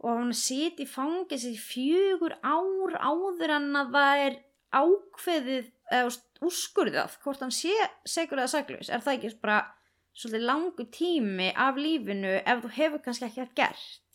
og 0.00 0.16
hún 0.16 0.32
siti 0.36 0.86
í 0.86 0.88
fangis 0.88 1.44
í 1.48 1.56
fjögur 1.60 2.38
ár 2.40 2.96
áður 2.96 3.56
en 3.58 3.68
að 3.82 3.92
það 3.96 4.22
er 4.28 4.38
ákveðið 4.76 5.70
eða 5.90 6.10
úrskurðað 6.46 7.16
hvort 7.24 7.40
hann 7.44 7.52
sé 7.54 7.72
segur 8.06 8.38
eða 8.42 8.52
saklaus 8.54 8.88
er 8.90 9.02
það 9.04 9.16
ekki 9.18 9.32
bara 9.42 9.58
svolítið 10.14 10.46
langu 10.46 10.84
tími 10.94 11.50
af 11.56 11.76
lífinu 11.80 12.36
ef 12.44 12.62
þú 12.64 12.70
hefur 12.76 13.02
kannski 13.04 13.26
ekki 13.28 13.48
gert 13.58 14.06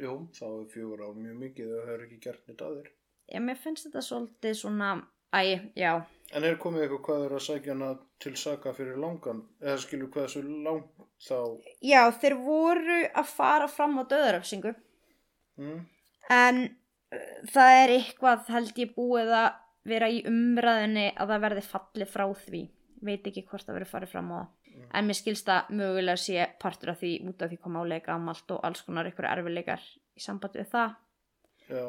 Jú, 0.00 0.12
þá 0.32 0.44
er 0.48 0.68
fjögur 0.72 1.02
ár 1.04 1.16
mjög 1.20 1.36
mikið 1.42 1.70
þau 1.72 1.80
hefur 1.86 2.04
ekki 2.06 2.18
gert 2.24 2.46
nýtt 2.48 2.62
að 2.64 2.76
þér. 2.78 2.86
Já, 3.32 3.40
mér 3.44 3.58
finnst 3.60 3.84
þetta 3.86 4.02
svolítið 4.06 4.54
svona, 4.56 4.88
æ, 5.36 5.42
já, 5.76 5.90
En 6.32 6.46
er 6.48 6.56
komið 6.56 6.86
eitthvað 6.86 7.02
hvað 7.04 7.24
er 7.26 7.34
að 7.36 7.42
sækja 7.44 7.74
hana 7.74 7.88
til 8.24 8.32
saka 8.40 8.72
fyrir 8.72 8.96
langan? 8.96 9.42
Eða 9.60 9.82
skilur 9.84 10.08
hvað 10.14 10.24
þessu 10.30 10.42
lang 10.64 10.80
þá? 11.20 11.36
já, 11.84 12.00
þeir 12.22 12.36
voru 12.46 12.98
að 13.12 13.28
fara 13.36 13.68
fram 13.68 13.98
á 14.00 14.02
döðarafsingu, 14.08 14.72
Mm? 15.60 15.82
en 16.32 16.62
það 17.52 17.76
er 17.82 17.94
eitthvað 17.96 18.48
held 18.54 18.80
ég 18.82 18.94
búið 18.96 19.34
að 19.36 19.50
vera 19.88 20.08
í 20.12 20.22
umræðinni 20.28 21.08
að 21.16 21.32
það 21.34 21.44
verði 21.46 21.64
fallið 21.66 22.12
frá 22.12 22.26
því. 22.44 22.62
Veit 23.02 23.26
ekki 23.26 23.46
hvort 23.48 23.66
það 23.66 23.78
verður 23.78 23.92
farið 23.96 24.12
fram 24.12 24.30
á. 24.32 24.40
Það 24.40 24.52
en 24.92 25.08
mér 25.08 25.18
skilst 25.18 25.50
að 25.52 25.72
mögulega 25.78 26.20
sé 26.20 26.46
partur 26.62 26.92
af 26.92 27.02
því 27.02 27.12
út 27.28 27.42
af 27.42 27.50
því 27.50 27.58
hvað 27.60 27.74
málega 27.76 28.06
gammalt 28.06 28.54
og 28.54 28.62
alls 28.66 28.84
konar 28.86 29.08
ykkur 29.10 29.28
erfileikar 29.28 29.82
í 30.16 30.22
sambandi 30.22 30.62
við 30.62 30.70
það. 30.72 30.94
Já, 31.68 31.84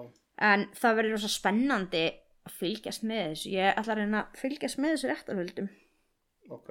en 0.49 0.65
það 0.79 0.97
verður 0.99 1.15
rosa 1.17 1.31
spennandi 1.31 2.03
að 2.43 2.57
fylgjast 2.57 3.05
með 3.07 3.23
þessu. 3.29 3.53
Ég 3.53 3.79
ætla 3.79 3.95
að 3.95 4.01
reyna 4.01 4.21
að 4.23 4.41
fylgjast 4.41 4.81
með 4.81 4.95
þessu 4.95 5.11
réttarhöldum. 5.11 5.71
Ok. 6.51 6.69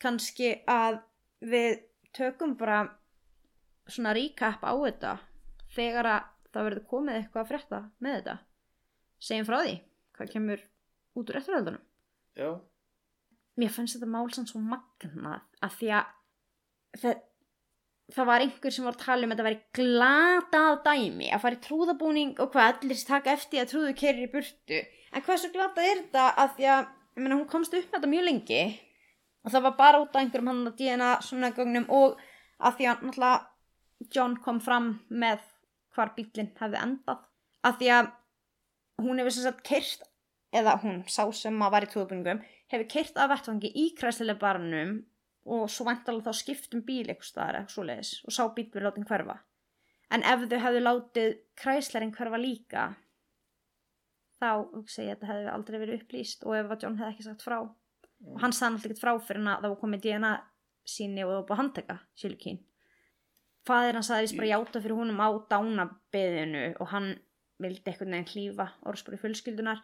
kannski 0.00 0.54
að 0.66 1.02
við 1.44 1.82
tökum 2.16 2.56
bara 2.58 2.80
svona 3.86 4.14
recap 4.16 4.64
á 4.64 4.72
þetta. 4.72 5.12
Þegar 5.70 6.08
að 6.08 6.28
það 6.54 6.66
verður 6.68 6.86
komið 6.90 7.18
eitthvað 7.18 7.42
að 7.42 7.50
frétta 7.52 7.80
með 7.98 8.18
þetta. 8.18 8.36
Segjum 9.20 9.48
frá 9.48 9.58
því 9.62 9.74
hvað 10.16 10.32
kemur 10.34 10.62
út 11.16 11.30
úr 11.30 11.38
réttarhöldunum 11.38 11.82
Já, 12.38 12.50
mér 13.60 13.72
finnst 13.74 13.96
þetta 13.96 14.10
mál 14.10 14.28
sann 14.34 14.48
svo 14.48 14.60
magnað 14.62 15.42
að 15.64 15.76
því 15.78 15.90
að 15.96 16.12
það, 17.00 17.22
það 18.14 18.28
var 18.30 18.44
einhver 18.44 18.74
sem 18.76 18.86
var 18.86 18.96
að 18.96 19.04
tala 19.04 19.26
um 19.26 19.34
að 19.34 19.40
þetta 19.40 19.48
væri 19.48 19.60
glatað 19.80 20.78
dæmi 20.86 21.30
að 21.34 21.42
fara 21.44 21.58
í 21.58 21.62
trúðabúning 21.66 22.32
og 22.42 22.52
hvað 22.54 22.70
allir 22.70 23.02
taka 23.08 23.34
eftir 23.34 23.64
að 23.64 23.72
trúðu 23.72 23.96
kerir 23.98 24.28
í 24.28 24.32
burtu. 24.32 24.80
En 25.10 25.26
hversu 25.26 25.50
glatað 25.54 25.88
er 25.90 26.02
þetta 26.04 26.26
að 26.38 26.56
því 26.56 26.70
að 26.76 26.82
meina, 27.20 27.36
hún 27.36 27.48
komst 27.50 27.74
upp 27.74 27.86
með 27.86 27.96
þetta 27.98 28.12
mjög 28.14 28.26
lengi 28.28 28.64
og 29.40 29.54
það 29.54 29.64
var 29.66 29.78
bara 29.78 30.02
út 30.02 30.14
af 30.14 30.22
einhverjum 30.22 30.50
hann 30.52 30.66
að 30.68 30.76
DNA 30.80 31.12
svona 31.24 31.54
gögnum 31.56 31.88
og 31.96 32.20
að 32.60 32.76
því 32.78 32.90
að 32.90 33.06
náttúrulega 33.08 34.10
John 34.14 34.36
kom 34.40 34.60
fram 34.64 34.92
með 35.08 35.42
hvar 35.94 36.14
bílinn 36.16 36.52
hefði 36.60 36.80
endað 36.84 37.26
að 37.66 37.76
því 37.80 37.90
að 37.96 38.10
hún 39.04 39.20
hefur 39.20 39.36
sem 39.36 39.46
sagt 39.48 39.66
kyrt 39.66 40.06
eða 40.56 40.76
hún 40.82 41.02
sá 41.10 41.22
sem 41.36 41.62
að 41.62 41.74
var 41.74 41.86
í 41.86 41.90
trúðabúningum 41.92 42.42
hefur 42.72 42.88
kyrt 42.94 43.20
af 43.20 43.30
vettvangi 43.32 43.70
í 43.74 43.86
kræslilega 43.98 44.40
barnum 44.40 44.96
og 45.50 45.68
svo 45.72 45.86
vantalega 45.88 46.30
þá 46.30 46.40
skiptum 46.40 46.82
bíl 46.86 47.04
eitthvað 47.06 47.28
staðar 47.30 47.60
eitthvað 47.60 47.76
svoleiðis 47.76 48.10
og 48.26 48.34
sá 48.36 48.42
bíl 48.54 48.66
við 48.72 48.86
látin 48.86 49.06
hverfa. 49.08 49.38
En 50.10 50.26
ef 50.26 50.46
þau 50.50 50.58
hefðu 50.64 50.82
látið 50.82 51.36
kræslerinn 51.60 52.14
hverfa 52.16 52.40
líka 52.40 52.86
þá 54.40 54.50
hugsa 54.74 55.04
ég 55.04 55.14
að 55.14 55.20
þetta 55.20 55.30
hefði 55.32 55.52
aldrei 55.54 55.78
verið 55.78 56.00
upplýst 56.00 56.46
og 56.46 56.56
ef 56.58 56.72
að 56.72 56.84
John 56.84 56.98
hefði 56.98 57.14
ekki 57.14 57.26
sagt 57.28 57.44
frá 57.46 57.58
og 57.60 58.40
hann 58.42 58.54
sagði 58.56 58.74
náttúrulega 58.74 58.90
ekkert 58.90 59.04
frá 59.04 59.12
fyrir 59.26 59.40
hann 59.40 59.52
að 59.54 59.62
það 59.62 59.74
var 59.74 59.80
komið 59.84 60.04
DNA 60.06 60.32
síni 60.90 61.24
og 61.24 61.30
það 61.30 61.38
var 61.38 61.46
búið 61.48 61.56
að 61.56 61.62
handtaka 61.62 61.98
Silkín. 62.18 62.60
Fadir 63.68 63.98
hann 63.98 64.06
sagði 64.06 64.38
bara 64.38 64.52
játa 64.54 64.80
fyrir 64.80 64.96
húnum 64.96 65.20
á 65.20 65.28
dánabeðinu 65.50 66.64
og 66.80 66.92
hann 66.94 67.10
vildi 67.60 67.90
eitthvað 67.90 68.12
nefn 68.14 68.30
hlýfa 68.32 68.66
orðspori 68.88 69.20
fjölskyldunar 69.20 69.82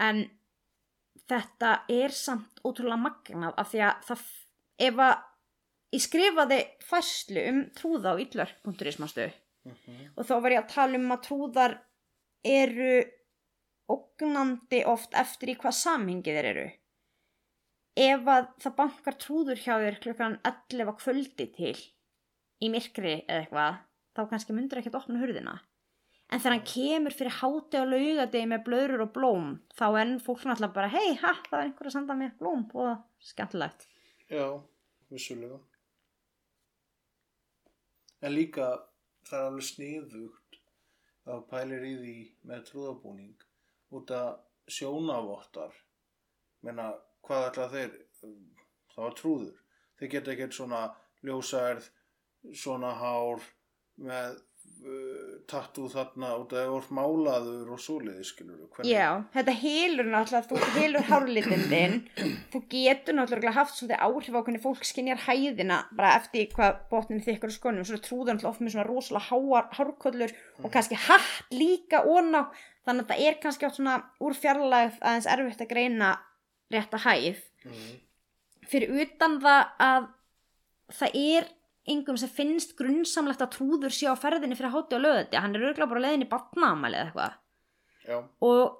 en 0.00 0.24
þetta 1.28 1.72
er 1.92 2.14
samt 2.16 2.62
ótrúlega 2.64 3.02
magnað 3.02 3.58
af 3.60 3.70
því 3.72 3.82
að 3.88 4.06
það, 4.08 4.22
ef 4.88 5.02
að 5.06 5.14
ég 5.92 6.04
skrifaði 6.06 6.60
fæslu 6.88 7.46
um 7.50 7.64
trúða 7.76 8.14
á 8.16 8.20
yllverk.ismastu 8.24 9.28
og 10.16 10.26
þá 10.26 10.34
var 10.40 10.54
ég 10.56 10.62
að 10.62 10.72
tala 10.72 10.98
um 10.98 11.12
að 11.14 11.24
trúðar 11.28 11.76
eru 12.48 12.94
ógnandi 13.92 14.82
oft 14.88 15.14
eftir 15.18 15.52
í 15.52 15.58
hvað 15.60 15.76
samhengi 15.78 16.34
þeir 16.34 16.48
eru. 16.52 16.68
Ef 18.02 18.28
að 18.34 18.46
það 18.64 18.76
bankar 18.78 19.18
trúður 19.20 19.60
hjá 19.60 19.74
þér 19.82 19.98
klukkan 20.04 20.38
11 20.48 20.88
á 20.88 20.94
kvöldi 20.96 21.46
til 21.52 21.76
í 22.62 22.70
myrkri 22.72 23.18
eða 23.26 23.42
eitthvað 23.42 23.78
þá 24.16 24.22
kannski 24.30 24.56
myndur 24.56 24.80
ekki 24.80 24.92
að 24.92 24.98
opna 25.00 25.22
hurðina. 25.22 25.54
En 26.32 26.40
þegar 26.40 26.54
hann 26.54 26.68
kemur 26.68 27.16
fyrir 27.16 27.34
háti 27.42 27.80
á 27.80 27.84
laugadegi 27.84 28.48
með 28.48 28.62
blöður 28.68 29.04
og 29.04 29.10
blóm 29.16 29.48
þá 29.76 29.86
er 30.00 30.12
fólk 30.24 30.46
náttúrulega 30.48 30.76
bara 30.78 30.92
hei, 30.92 31.10
ha, 31.20 31.34
það 31.48 31.58
er 31.58 31.66
einhver 31.66 31.90
að 31.90 31.96
senda 31.96 32.16
mér 32.16 32.32
blóm. 32.38 32.64
Og 32.72 32.92
skemmtilegt. 33.22 33.84
Já, 34.32 34.46
vissulega. 35.12 35.58
En 38.22 38.32
líka 38.32 38.70
það 39.28 39.38
er 39.38 39.48
alveg 39.50 39.68
sniðugt 39.68 40.60
að 41.32 41.44
pælir 41.50 41.86
í 41.86 41.94
því 42.00 42.16
með 42.48 42.64
trúðabúning 42.70 43.46
út 43.92 44.12
að 44.16 44.30
sjónavottar 44.72 45.74
menna 46.64 46.92
hvað 47.26 47.48
ætla 47.50 47.68
þeir? 47.72 47.98
Var 48.96 49.16
trúður. 49.18 49.58
Þeir 49.98 50.10
geta 50.14 50.32
ekkert 50.32 50.56
svona 50.56 50.82
ljósærð 51.26 51.88
svona 52.56 52.92
hár 52.98 53.44
með 54.02 54.38
uh, 54.86 55.34
tattoo 55.50 55.88
þarna 55.92 56.32
að 56.34 56.44
það 56.52 56.70
voru 56.72 56.96
málaður 56.96 57.70
og 57.74 57.80
svoleiði 57.82 58.26
skilur 58.26 58.82
Já, 58.88 59.22
þetta 59.34 59.54
helur 59.60 60.10
náttúrulega 60.10 60.48
þú 60.48 60.72
helur 60.78 61.06
hárlitinn 61.10 61.64
þinn. 61.70 61.96
Þú 62.52 62.62
getur 62.72 63.18
náttúrulega 63.18 63.54
haft 63.58 63.78
svolítið 63.78 64.04
áhrif 64.06 64.38
á 64.38 64.40
hvernig 64.40 64.64
fólk 64.64 64.88
skinjar 64.88 65.22
hæðina 65.26 65.80
bara 65.92 66.16
eftir 66.18 66.50
hvað 66.56 66.82
botnin 66.90 67.24
þykkur 67.24 67.52
og 67.52 67.56
skonum 67.56 67.88
svo 67.88 68.00
trúður 68.02 68.36
náttúrulega 68.36 68.52
oft 68.52 68.64
með 68.64 68.76
svona 68.76 68.88
rosalega 68.88 69.28
háar 69.30 69.70
hárkollur 69.78 70.36
og 70.62 70.74
kannski 70.74 71.00
hatt 71.08 71.54
líka 71.54 72.02
óná 72.06 72.46
þannig 72.86 73.04
að 73.04 73.10
það 73.12 73.26
er 73.28 73.40
kannski 73.42 73.68
átt 73.68 73.78
svona 73.78 73.98
úr 74.22 74.34
fjarlægð 74.38 74.98
aðeins 75.00 75.30
erfitt 75.30 75.66
að 75.66 75.72
greina 75.74 76.14
rétta 76.72 76.98
hæð. 77.04 77.42
Mm. 77.62 77.90
fyrir 78.66 78.90
utan 79.04 79.36
það 79.42 79.66
að 79.84 80.06
það 80.96 81.18
er 81.20 81.50
engum 81.88 82.16
sem 82.20 82.28
finnst 82.30 82.76
grunnsamlegt 82.78 83.42
að 83.42 83.54
trúður 83.56 83.90
sé 83.94 84.06
á 84.06 84.14
ferðinni 84.14 84.54
fyrir 84.58 84.70
hátti 84.74 84.94
og 84.98 85.02
löðati 85.02 85.40
hann 85.40 85.56
er 85.56 85.64
örgulega 85.70 85.88
bara 85.90 86.04
leiðin 86.04 86.26
í 86.26 86.30
batnaamæli 86.30 86.96
eða 87.00 87.08
eitthvað. 87.08 87.34
Og 88.40 88.78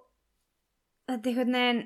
þetta 1.11 1.29
er 1.29 1.33
einhvern 1.33 1.53
veginn 1.59 1.83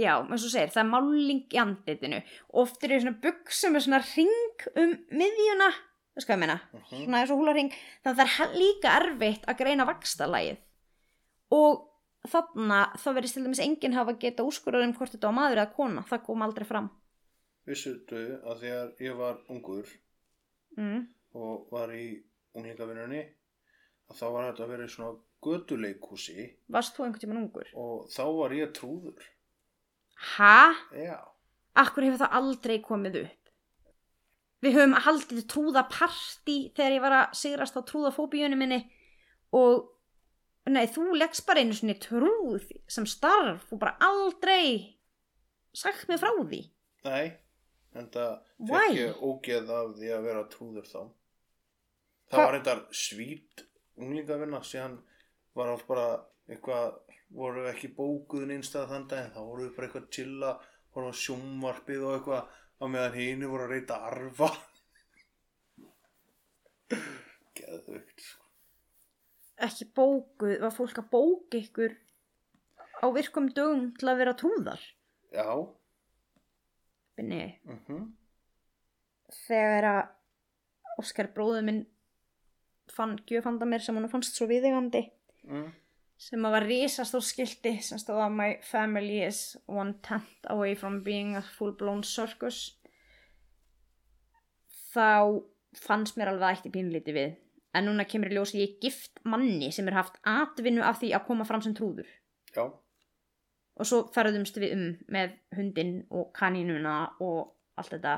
já, 0.00 0.12
eins 0.24 0.44
og 0.46 0.52
segir, 0.54 0.72
það 0.72 0.82
er 0.84 0.90
máling 0.94 1.42
í 1.52 1.60
andlitinu. 1.60 2.22
Oft 2.62 2.84
er 2.84 2.94
svona 3.00 3.20
buksum 3.20 3.74
með 3.76 3.84
svona 3.86 4.02
ring 4.16 4.66
um 4.76 4.94
miðjuna 5.12 5.70
veist 6.12 6.28
hvað 6.28 6.36
ég 6.36 6.40
meina, 6.42 6.60
Mhm. 6.72 7.04
svona 7.06 7.20
eins 7.22 7.30
og 7.32 7.38
húla 7.40 7.54
ring 7.56 7.70
þannig 8.04 8.18
að 8.20 8.28
það 8.28 8.42
er 8.44 8.58
líka 8.60 8.96
erfitt 9.00 9.46
að 9.48 9.58
greina 9.58 9.86
vakstarlægið 9.88 10.56
og 11.52 11.88
þarna 12.28 12.80
þá 12.96 13.06
verðist 13.16 13.34
til 13.34 13.44
dæmis 13.44 13.60
enginn 13.64 13.94
hafa 13.96 14.12
geta 14.18 14.44
úrskurðar 14.44 14.84
um 14.84 14.92
hvort 14.94 15.10
þetta 15.12 15.28
var 15.28 15.36
maður 15.38 15.56
eða 15.62 15.74
kona, 15.74 16.02
það 16.02 16.24
kom 16.26 16.42
aldrei 16.42 16.64
fram 16.68 16.90
vissuðu 17.68 18.22
að 18.42 18.64
þegar 18.64 18.94
ég 19.04 19.18
var 19.18 19.42
ungur 19.52 19.90
mm. 20.78 21.02
og 21.38 21.68
var 21.72 21.92
í 21.94 22.06
unglingavinnunni 22.56 23.22
að 24.10 24.18
þá 24.18 24.24
var 24.34 24.48
þetta 24.48 24.64
að 24.64 24.72
vera 24.74 24.88
svona 24.94 25.12
göduleikhúsi 25.42 26.48
varst 26.72 26.96
þú 26.96 27.06
einhvern 27.06 27.22
tímann 27.24 27.42
ungur? 27.44 27.70
og 27.74 28.08
þá 28.12 28.24
var 28.38 28.56
ég 28.56 28.74
trúður 28.76 29.30
Hæ? 30.22 30.74
Já, 30.94 31.18
Akkur 31.74 32.04
hefur 32.06 32.20
það 32.20 32.34
aldrei 32.38 32.74
komið 32.84 33.16
upp? 33.22 33.38
Við 34.62 34.76
höfum 34.76 34.92
haldið 35.02 35.46
trúða 35.50 35.82
partí 35.90 36.56
þegar 36.76 36.94
ég 36.94 37.02
var 37.02 37.16
að 37.16 37.38
sigrast 37.40 37.78
á 37.78 37.82
trúðafóbíunni 37.88 38.58
minni 38.60 38.78
og 39.56 39.88
nei, 40.70 40.84
þú 40.86 41.16
leggst 41.18 41.46
bara 41.48 41.64
einu 41.64 41.74
svona 41.74 41.96
trúð 41.98 42.68
sem 42.86 43.08
starf 43.08 43.72
og 43.72 43.80
bara 43.82 43.96
aldrei 44.04 44.94
sagt 45.74 46.06
mér 46.06 46.20
frá 46.22 46.30
því. 46.36 46.60
nei 47.08 47.32
en 48.00 48.06
það 48.14 48.32
Why? 48.58 48.86
fekk 48.88 48.98
ég 49.00 49.22
ógeð 49.28 49.70
af 49.78 49.90
því 49.98 50.08
að 50.16 50.26
vera 50.28 50.44
trúður 50.54 50.86
þá 50.88 51.00
það 51.02 52.38
Hva- 52.38 52.44
var 52.46 52.58
eitthvað 52.58 52.82
svít 53.04 53.64
unglingavinna 54.00 54.60
síðan 54.64 54.94
var 55.58 55.68
allt 55.74 55.86
bara 55.90 56.06
eitthvað 56.48 56.98
voru 57.32 57.66
ekki 57.70 57.88
bókuð 57.96 58.50
einstað 58.54 58.88
þann 58.92 59.08
dag 59.08 59.30
þá 59.34 59.40
voru 59.44 59.66
við 59.66 59.74
bara 59.76 59.86
eitthvað 59.88 60.06
að 60.06 60.14
chilla 60.16 60.52
voru 60.94 61.12
á 61.12 61.20
sjónvarpið 61.22 62.02
og 62.08 62.14
eitthvað 62.16 62.42
á 62.82 62.84
meðan 62.92 63.16
hínu 63.18 63.50
voru 63.52 63.66
að 63.68 63.74
reyta 63.76 63.98
arfa 64.08 64.50
geðvögt 67.56 68.20
sko. 68.24 68.40
Ekki 69.62 69.86
bókuð, 69.94 70.56
var 70.64 70.72
fólk 70.74 70.98
að 71.02 71.10
bóka 71.12 71.58
ykkur 71.60 71.92
á 73.02 73.06
virkum 73.14 73.46
dögum 73.54 73.92
til 73.98 74.08
að 74.10 74.20
vera 74.22 74.34
trúðar? 74.38 74.82
já 75.32 75.46
Binni, 77.22 77.44
mhm. 77.70 78.10
Þegar 79.46 79.86
að 79.88 80.02
Óskar 81.00 81.30
bróður 81.32 81.64
minn 81.64 81.84
fann 82.92 83.14
gjöfanda 83.28 83.64
mér 83.68 83.80
sem 83.80 83.96
hann 83.96 84.10
fannst 84.10 84.36
svo 84.36 84.48
viðegandi 84.50 85.06
mm. 85.46 85.68
sem 86.20 86.44
að 86.44 86.54
var 86.56 86.66
risastór 86.68 87.24
skilti 87.24 87.72
sem 87.80 88.00
stóð 88.02 88.20
að 88.26 88.34
my 88.36 88.48
family 88.66 89.22
is 89.24 89.40
one 89.70 89.94
tenth 90.04 90.50
away 90.52 90.74
from 90.76 91.00
being 91.06 91.36
a 91.38 91.42
full 91.56 91.72
blown 91.78 92.02
circus 92.04 92.74
þá 94.92 95.40
fannst 95.80 96.18
mér 96.20 96.34
alveg 96.34 96.44
að 96.50 96.58
ætti 96.58 96.74
pínlíti 96.74 97.14
við. 97.16 97.38
En 97.72 97.86
núna 97.88 98.04
kemur 98.04 98.28
í 98.28 98.36
ljós 98.36 98.52
að 98.52 98.66
ég 98.66 98.74
gift 98.82 99.22
manni 99.24 99.70
sem 99.72 99.86
er 99.88 99.96
haft 99.96 100.18
atvinnu 100.28 100.82
af 100.84 100.98
því 101.00 101.14
að 101.16 101.24
koma 101.30 101.46
fram 101.48 101.62
sem 101.64 101.72
trúður. 101.72 102.10
Já, 102.52 102.66
og 103.78 103.88
svo 103.88 104.02
ferðumst 104.14 104.58
við 104.60 104.74
um 104.76 104.84
með 105.14 105.36
hundinn 105.56 105.94
og 106.10 106.32
kanínuna 106.36 106.96
og 107.24 107.54
allt 107.80 107.94
þetta 107.96 108.16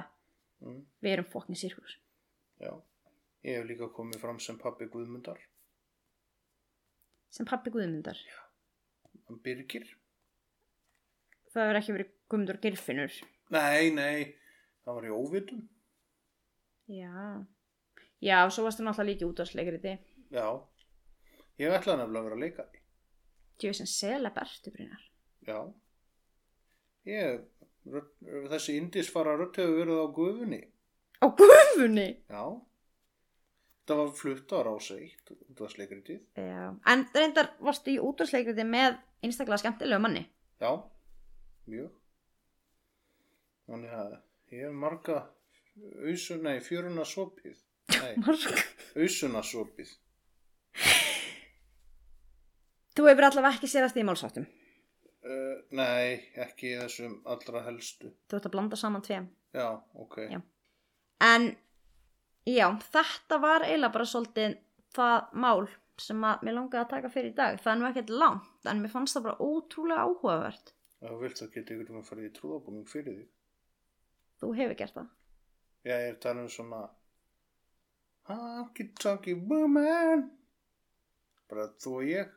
mm. 0.65 0.81
við 1.05 1.17
erum 1.17 1.31
fokkin 1.31 1.59
sirkus 1.59 1.99
já 2.63 2.73
ég 3.45 3.61
hef 3.61 3.69
líka 3.69 3.91
komið 3.95 4.23
fram 4.25 4.41
sem 4.43 4.59
pappi 4.59 4.89
Guðmundar 4.91 5.39
sem 7.35 7.47
pappi 7.47 7.73
Guðmundar 7.75 8.19
hann 9.29 9.41
Birgir. 9.45 9.87
Það 11.55 11.69
verður 11.69 11.81
ekki 11.81 11.97
verið 11.97 12.13
Guðmundur 12.31 12.61
Girfinnur. 12.63 13.17
Nei, 13.55 13.91
nei, 13.95 14.35
það 14.85 14.99
var 14.99 15.07
í 15.07 15.15
óvitum. 15.15 15.65
Já. 16.91 17.15
Já, 18.25 18.39
svo 18.51 18.65
varstu 18.67 18.85
náttúrulega 18.85 19.11
líki 19.13 19.29
útvarsleikriti. 19.29 19.95
Já, 20.35 20.47
ég 21.61 21.75
ætlaði 21.77 22.01
nefnilega 22.01 22.21
að 22.21 22.29
vera 22.29 22.39
að 22.39 22.45
leika 22.45 22.67
því. 22.71 22.83
Djöðu 23.61 23.79
sem 23.81 23.91
selab 23.91 24.41
ertu, 24.43 24.73
Brynjar. 24.75 25.05
Já, 25.45 25.59
ég, 27.11 27.40
rödd, 27.92 28.12
þessi 28.53 28.76
indisfara 28.80 29.34
rödd 29.36 29.59
hefur 29.61 29.74
verið 29.82 30.01
á 30.01 30.07
gufunni. 30.16 30.61
Á 31.20 31.26
gufunni? 31.36 32.07
Já, 32.32 32.45
það 33.88 34.01
var 34.01 34.14
flutt 34.20 34.55
á 34.57 34.59
rása 34.64 34.97
eitt, 35.01 35.34
það 35.51 35.61
var 35.66 35.74
sleikritið. 35.74 36.22
Já. 36.40 36.64
En 36.95 37.05
reyndar 37.14 37.51
varstu 37.61 37.92
í 37.92 38.01
útvarsleikriti 38.01 38.64
með 38.68 38.97
einstaklega 39.24 39.61
skemmtilegu 39.64 40.01
manni. 40.07 40.24
Já, 40.64 40.72
mjög. 41.68 41.92
Þannig 43.68 43.95
að 44.01 44.16
ég 44.53 44.64
hef 44.66 44.74
marga 44.76 45.18
ausu, 46.05 46.36
nei, 46.45 46.59
fjöruna 46.64 47.05
sopið. 47.09 47.61
Nei, 47.95 48.16
Mark. 48.24 48.64
ausuna 48.97 49.40
sopið. 49.45 49.92
Þú 52.95 53.09
hefur 53.11 53.26
allavega 53.28 53.57
ekki 53.59 53.68
sérast 53.70 53.97
í 53.99 54.05
málsáttum. 54.07 54.45
Uh, 55.25 55.62
nei, 55.72 56.20
ekki 56.37 56.75
þessum 56.83 57.14
allra 57.33 57.62
helstu. 57.64 58.11
Þú 58.29 58.39
ert 58.39 58.49
að 58.51 58.55
blanda 58.57 58.77
saman 58.77 59.05
tveim. 59.05 59.31
Já, 59.57 59.68
ok. 59.97 60.18
Já. 60.29 60.41
En 61.25 61.49
já, 62.45 62.66
þetta 62.93 63.39
var 63.41 63.64
eiginlega 63.64 63.95
bara 63.95 64.09
svolítið 64.11 64.59
það 64.95 65.33
mál 65.47 65.64
sem 66.05 66.27
að 66.27 66.45
mér 66.45 66.57
langaði 66.59 66.83
að 66.83 66.91
taka 66.91 67.12
fyrir 67.14 67.33
í 67.33 67.37
dag. 67.39 67.57
Það 67.62 67.72
er 67.72 67.81
nú 67.81 67.89
ekkert 67.89 68.12
langt, 68.12 68.51
en 68.68 68.83
mér 68.83 68.93
fannst 68.93 69.16
það 69.16 69.29
bara 69.29 69.49
ótrúlega 69.49 70.05
áhugavert. 70.05 70.75
Þú 71.05 71.20
vilt 71.22 71.41
þá 71.41 71.47
geta 71.55 71.75
ykkur 71.75 71.95
um 71.95 72.01
að 72.03 72.09
fara 72.11 72.27
í 72.27 72.33
trúðabúning 72.35 72.91
fyrir 72.91 73.16
því. 73.16 73.25
Þú 74.43 74.53
hefur 74.59 74.79
gert 74.83 74.99
það. 74.99 75.09
Já, 75.85 75.95
ég 76.01 76.11
er 76.11 76.20
talað 76.20 76.47
um 76.47 76.53
svona 76.53 76.83
Honky 78.25 78.87
Tonky 78.97 79.35
Woman 79.37 80.31
Bara 81.51 81.66
þú 81.77 81.99
og 81.99 82.07
ég 82.09 82.31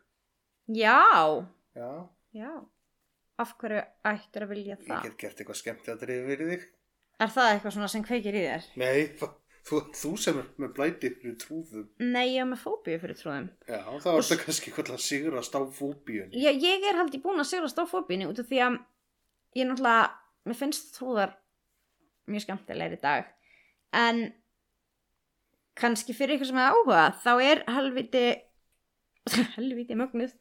Já, 0.68 1.48
Já, 1.78 1.92
já. 2.36 2.52
Af 3.38 3.52
hverju 3.62 3.82
ættir 4.10 4.46
að 4.46 4.54
vilja 4.54 4.76
ég 4.76 4.86
það? 4.88 5.04
get 5.08 5.18
gert 5.22 5.42
eitthvað 5.42 5.60
skemmt 5.60 5.90
að 5.94 6.00
dreif 6.06 6.24
fyrir 6.32 6.54
þig 6.54 6.64
Er 7.18 7.34
það 7.34 7.52
eitthvað 7.52 7.76
svona 7.76 7.90
sem 7.92 8.06
kveikir 8.06 8.38
í 8.38 8.42
þér? 8.46 8.66
Nei, 8.78 8.98
þú, 9.68 9.80
þú 9.98 10.12
sem 10.22 10.40
er 10.42 10.48
með 10.62 10.74
blæti 10.78 11.12
fyrir 11.18 11.38
trúðum 11.42 11.88
Nei, 12.02 12.26
ég 12.36 12.42
er 12.44 12.50
með 12.50 12.62
fóbíu 12.64 12.98
fyrir 13.02 13.18
trúðum. 13.18 13.48
Já, 13.70 13.80
þá 13.82 14.08
er 14.12 14.22
þetta 14.22 14.40
kannski 14.44 14.72
eitthvað 14.72 14.92
að 14.98 15.04
sigrast 15.06 15.58
á 15.58 15.62
fóbíun 15.80 16.34
Ég, 16.38 16.62
ég 16.66 16.88
er 16.90 17.00
haldið 17.02 17.24
búin 17.26 17.42
að 17.42 17.50
sigrast 17.52 17.82
á 17.82 17.86
fóbíunni 17.90 18.30
út 18.30 18.42
af 18.42 18.50
því 18.50 18.62
að 18.68 18.80
ég 19.58 19.70
náttúrulega, 19.70 20.10
mér 20.48 20.60
finnst 20.60 20.92
trúðar 20.98 21.34
mjög 22.28 22.44
skemmtilegir 22.44 22.98
í 22.98 23.02
dag. 23.02 23.30
En 23.96 24.20
kannski 25.78 26.14
fyrir 26.18 26.38
ykkur 26.38 26.50
sem 26.50 26.60
er 26.60 26.74
áhuga, 26.74 27.06
þá 27.24 27.32
er 27.46 27.64
helviti, 27.72 28.26
helviti 29.58 29.98
mögnuð, 29.98 30.34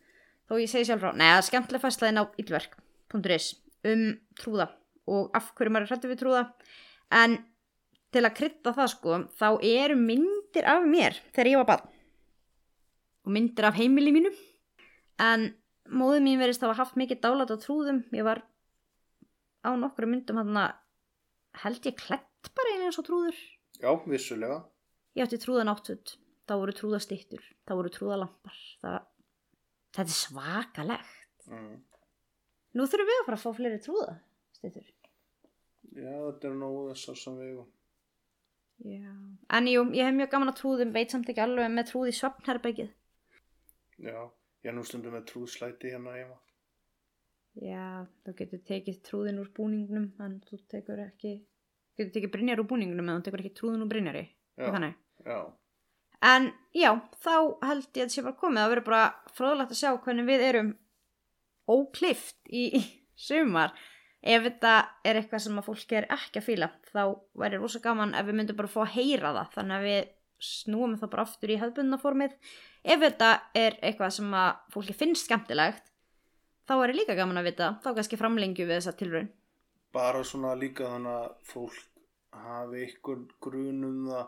þó 0.48 0.58
ég 0.60 0.70
segi 0.72 0.88
sjálf 0.90 1.04
frá, 1.04 1.12
neða, 1.16 1.44
skemmtileg 1.46 1.84
fæslaðin 1.84 2.20
á 2.20 2.24
illverk.is 3.14 3.54
um 3.86 4.16
trúða 4.38 4.70
og 5.06 5.30
af 5.36 5.52
hverju 5.54 5.70
maður 5.70 5.86
er 5.86 5.92
hrættu 5.92 6.08
við 6.10 6.20
trúða. 6.22 6.42
En 7.14 7.38
til 8.10 8.24
að 8.24 8.34
krydda 8.34 8.72
það 8.74 8.90
sko, 8.90 9.18
þá 9.38 9.48
eru 9.62 9.96
myndir 10.00 10.66
af 10.66 10.82
mér 10.86 11.20
þegar 11.32 11.50
ég 11.52 11.60
var 11.60 11.68
barn. 11.70 11.92
Og 13.26 13.32
myndir 13.36 13.68
af 13.68 13.78
heimili 13.78 14.12
mínu. 14.14 14.32
En 15.22 15.52
móðu 15.86 16.22
mín 16.24 16.40
verist 16.40 16.62
að 16.62 16.74
hafa 16.74 16.86
haft 16.86 16.98
mikið 16.98 17.22
dálat 17.22 17.54
á 17.54 17.56
trúðum. 17.62 18.02
Ég 18.10 18.26
var 18.26 18.42
á 19.62 19.70
nokkru 19.78 20.10
myndum 20.10 20.42
hann 20.42 20.58
held 21.62 21.86
ég 21.86 21.96
klætt 21.98 22.50
bara 22.54 22.74
einu 22.74 22.88
eins 22.88 22.98
og 22.98 23.06
trúður. 23.06 23.38
Já, 23.78 23.90
vissulega. 24.06 24.64
Ég 25.14 25.26
átti 25.26 25.38
trúðan 25.40 25.70
áttut 25.70 26.16
þá 26.46 26.54
voru 26.58 26.74
trúðastýttur, 26.74 27.42
þá 27.66 27.72
voru 27.78 27.92
trúðalampar. 27.94 28.58
Það, 28.82 28.98
þetta 29.94 30.10
er 30.10 30.18
svakalegt. 30.18 31.46
Mm. 31.46 31.76
Nú 32.76 32.86
þurfum 32.86 33.10
við 33.10 33.20
að 33.20 33.26
fara 33.28 33.38
að 33.38 33.44
fá 33.44 33.56
fleiri 33.58 33.80
trúðastýttur 33.86 34.92
Já, 35.96 36.12
þetta 36.12 36.48
er 36.50 36.56
nógu 36.60 36.80
þessar 36.90 37.16
sem 37.16 37.36
við 37.40 37.50
eigum. 37.52 37.68
Já. 38.84 39.12
en 39.56 39.68
jú, 39.72 39.84
ég 39.96 40.04
hef 40.10 40.16
mjög 40.18 40.32
gaman 40.34 40.52
að 40.52 40.58
trúðum 40.58 40.90
veit 40.92 41.12
samt 41.14 41.30
ekki 41.32 41.40
alveg 41.46 41.70
með 41.72 41.86
trúð 41.90 42.10
í 42.10 42.16
svefnherbergið 42.18 42.90
Já, 44.04 44.18
ég 44.60 44.68
er 44.68 44.76
nú 44.76 44.84
stundum 44.84 45.14
með 45.16 45.24
trúðslæti 45.30 45.94
hérna 45.94 46.12
heima 46.18 46.36
já, 47.56 48.04
þú 48.26 48.34
getur 48.36 48.60
tekið 48.68 48.98
trúðin 49.08 49.40
úr 49.40 49.48
búningnum 49.56 50.10
en 50.20 50.34
þú 50.44 50.58
tekur 50.68 51.00
ekki 51.06 51.38
getur 51.96 52.12
tekið 52.18 52.34
brynjar 52.34 52.60
úr 52.60 52.68
búningnum 52.68 53.08
en 53.08 53.22
þú 53.22 53.30
tekur 53.30 53.44
ekki 53.46 53.54
trúðin 53.56 53.86
úr 53.86 53.92
brynjari 53.94 54.26
Já, 54.60 54.68
þannig 54.74 54.98
já, 55.24 55.38
En 56.26 56.46
já, 56.76 56.90
þá 57.20 57.32
held 57.64 57.88
ég 57.96 58.02
að 58.02 58.08
þetta 58.08 58.14
sé 58.14 58.22
bara 58.24 58.38
komið. 58.40 58.58
Það 58.62 58.70
verður 58.72 58.84
bara 58.86 59.32
fróðlegt 59.36 59.72
að 59.74 59.78
sjá 59.82 59.90
hvernig 60.04 60.24
við 60.28 60.44
erum 60.46 60.70
óklift 61.70 62.36
í, 62.50 62.82
sumar. 63.16 63.74
Ef 64.26 64.42
þetta 64.42 64.74
er 65.06 65.20
eitthvað 65.20 65.42
sem 65.44 65.58
að 65.60 65.66
fólk 65.68 65.92
er 65.94 66.06
ekki 66.10 66.40
að 66.40 66.46
fíla, 66.48 66.68
þá 66.90 67.02
væri 67.38 67.60
rosa 67.62 67.80
gaman 67.84 68.14
ef 68.18 68.26
við 68.26 68.38
myndum 68.40 68.58
bara 68.58 68.70
að 68.70 68.74
fá 68.74 68.80
að 68.82 68.94
heyra 68.96 69.32
það. 69.36 69.50
Þannig 69.54 69.76
að 69.76 69.86
við 69.86 70.08
snúum 70.46 70.96
það 70.98 71.12
bara 71.12 71.26
aftur 71.26 71.52
í 71.52 71.58
hefðbundna 71.60 71.98
formið. 72.02 72.32
Ef 72.82 73.02
þetta 73.04 73.28
er 73.54 73.78
eitthvað 73.82 74.16
sem 74.18 74.34
að 74.34 74.50
fólki 74.74 74.96
finnst 74.98 75.28
skemmtilegt, 75.28 75.92
þá 76.66 76.74
er 76.80 76.94
líka 76.96 77.16
gaman 77.18 77.40
að 77.40 77.50
vita. 77.52 77.72
Þá 77.84 77.90
kannski 77.94 78.18
framlengju 78.20 78.66
við 78.66 78.80
þessa 78.80 78.96
tilraun. 78.98 79.30
bara 79.96 80.20
svona 80.24 80.50
líka 80.58 80.84
þannig 80.90 81.12
að 81.12 81.28
fólk 81.48 81.84
hafi 82.36 82.82
ykkur 82.84 83.22
grunum 83.40 84.02
það 84.10 84.26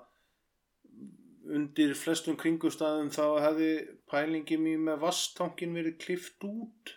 undir 1.59 1.95
flestum 1.97 2.37
kringustæðum 2.41 3.11
þá 3.13 3.25
hefði 3.45 3.69
pælingi 4.09 4.57
mér 4.61 4.81
með 4.87 5.03
vasstankin 5.03 5.77
verið 5.77 5.99
klift 6.05 6.45
út 6.49 6.95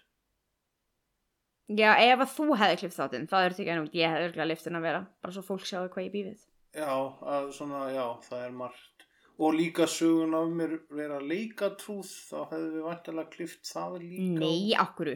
Já, 1.78 1.92
ef 2.04 2.20
að 2.26 2.32
þú 2.36 2.46
hefði 2.60 2.78
klift 2.82 2.98
þáttinn, 2.98 3.28
þá 3.32 3.36
er 3.46 3.54
þetta 3.54 3.62
ekki 3.64 3.72
ennum, 3.76 3.90
ég 3.96 4.10
hefði 4.12 4.26
örgulega 4.28 4.48
liftin 4.52 4.76
að 4.80 4.86
vera. 4.88 5.02
Bara 5.22 5.34
svo 5.36 5.44
fólk 5.46 5.66
sjáu 5.70 5.88
hvað 5.94 6.06
ég 6.08 6.14
býfið. 6.16 6.42
já, 6.76 6.92
að 7.36 7.52
svona, 7.56 7.82
já, 7.92 8.06
það 8.30 8.46
er 8.46 8.52
margt 8.52 9.06
og 9.42 9.54
líka 9.58 9.88
sögun 9.90 10.36
af 10.38 10.50
mér 10.56 10.74
vera 10.94 11.18
leikatrúð 11.20 12.08
þá 12.30 12.38
hefði 12.52 12.70
við 12.76 12.84
vantilega 12.86 13.30
klift 13.34 13.64
það 13.72 13.96
líka 14.04 14.40
Nei, 14.40 14.74
akkuru. 14.80 15.16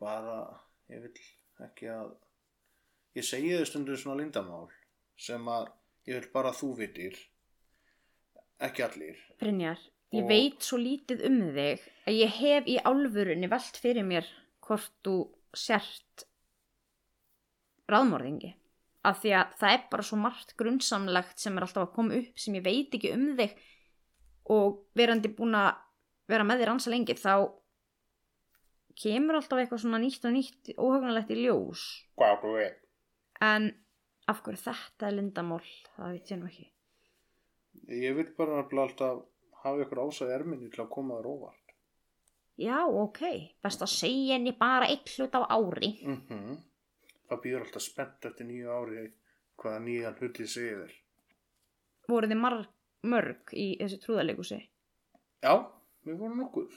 bara, 0.00 0.38
ég 0.90 1.02
vil 1.04 1.12
ekki 1.66 1.90
að 1.92 2.10
ég 3.18 3.24
segi 3.28 3.52
þau 3.58 3.66
stundu 3.70 3.96
svona 4.00 4.18
lindamál 4.22 4.68
sem 5.20 5.46
að 5.52 5.68
ég 6.08 6.18
vil 6.20 6.30
bara 6.34 6.50
þú 6.56 6.72
vitir 6.80 7.18
ekki 8.60 8.84
allir 8.84 9.18
Brynjar, 9.40 9.78
ég 10.12 10.24
Og- 10.24 10.28
veit 10.30 10.60
svo 10.66 10.78
lítið 10.80 11.24
um 11.28 11.38
þig 11.54 11.80
að 12.06 12.18
ég 12.18 12.28
hef 12.40 12.64
í 12.66 12.78
álfurunni 12.82 13.48
velt 13.50 13.76
fyrir 13.82 14.04
mér 14.04 14.26
hvort 14.66 14.90
þú 15.04 15.14
sért 15.56 16.24
ráðmorðingi. 17.90 18.54
Af 19.08 19.22
því 19.22 19.32
að 19.38 19.54
það 19.60 19.74
er 19.74 19.84
bara 19.92 20.04
svo 20.04 20.18
margt 20.20 20.56
grunnsamlegt 20.60 21.40
sem 21.40 21.56
er 21.56 21.64
alltaf 21.66 21.86
að 21.86 21.94
koma 21.94 22.18
upp 22.20 22.42
sem 22.42 22.56
ég 22.58 22.66
veit 22.66 22.96
ekki 22.96 23.14
um 23.16 23.30
þig 23.38 23.54
og 24.52 24.82
verandi 24.98 25.30
búin 25.32 25.56
að 25.56 25.70
vera 26.30 26.46
með 26.46 26.62
þér 26.62 26.72
ansa 26.74 26.92
lengi 26.92 27.16
þá 27.18 27.34
kemur 29.00 29.38
alltaf 29.38 29.62
eitthvað 29.62 29.82
svona 29.84 30.00
nýtt 30.02 30.26
og 30.28 30.34
nýtt 30.34 30.72
óhugnalegt 30.76 31.32
í 31.32 31.38
ljós. 31.40 31.86
En 33.40 33.70
af 34.28 34.42
hverju 34.44 34.60
þetta 34.66 35.08
er 35.08 35.16
lindamál, 35.16 35.64
það 35.96 36.14
veit 36.14 36.32
ég 36.34 36.40
nú 36.40 36.50
ekki. 36.50 36.66
Ég 38.00 38.16
vil 38.18 38.28
bara 38.36 38.60
alltaf 38.60 39.24
hafa 39.64 39.84
ykkur 39.84 40.02
ásað 40.04 40.34
erminni 40.36 40.70
til 40.72 40.84
að 40.84 40.92
koma 40.92 41.18
þér 41.18 41.30
óvart. 41.30 41.59
Já, 42.60 42.80
ok. 42.84 43.20
Best 43.64 43.82
að 43.84 43.92
segja 43.94 44.36
henni 44.36 44.52
bara 44.58 44.88
eitt 44.92 45.08
hlut 45.16 45.36
á 45.36 45.42
ári. 45.48 45.94
Mm 46.04 46.58
Það 47.30 47.40
býður 47.44 47.62
alltaf 47.64 47.82
spennt 47.84 48.26
eftir 48.26 48.46
nýju 48.46 48.70
ári 48.74 49.02
hvaða 49.62 49.80
nýjan 49.84 50.16
hluti 50.18 50.46
segir 50.50 50.80
þér. 50.80 50.94
Voru 52.10 52.26
þið 52.26 52.40
marg, 52.42 52.64
mörg 53.06 53.52
í 53.54 53.66
þessu 53.78 53.98
trúðalegusi? 54.02 54.58
Já, 55.44 55.52
við 56.02 56.18
vorum 56.18 56.42
nokkur. 56.42 56.74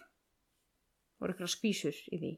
Voru 1.20 1.34
ykkur 1.34 1.50
skvísur 1.50 1.98
í 2.14 2.20
því? 2.22 2.32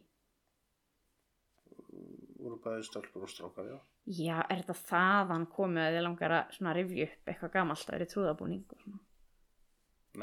Voru 2.39 2.61
bæði 2.63 2.87
stálpur 2.87 3.27
og 3.27 3.29
strákar, 3.33 3.67
já. 3.67 3.77
Já, 4.05 4.37
er 4.47 4.61
þetta 4.63 4.79
þaðan 4.85 5.47
komið 5.51 5.83
að 5.83 5.95
þið 5.97 6.03
langar 6.07 6.35
að 6.39 6.75
rifja 6.77 7.07
upp 7.09 7.31
eitthvað 7.33 7.53
gamalt 7.59 7.89
að 7.89 8.07
trúðabúning 8.13 8.65
og 8.69 8.83
svona? 8.83 8.99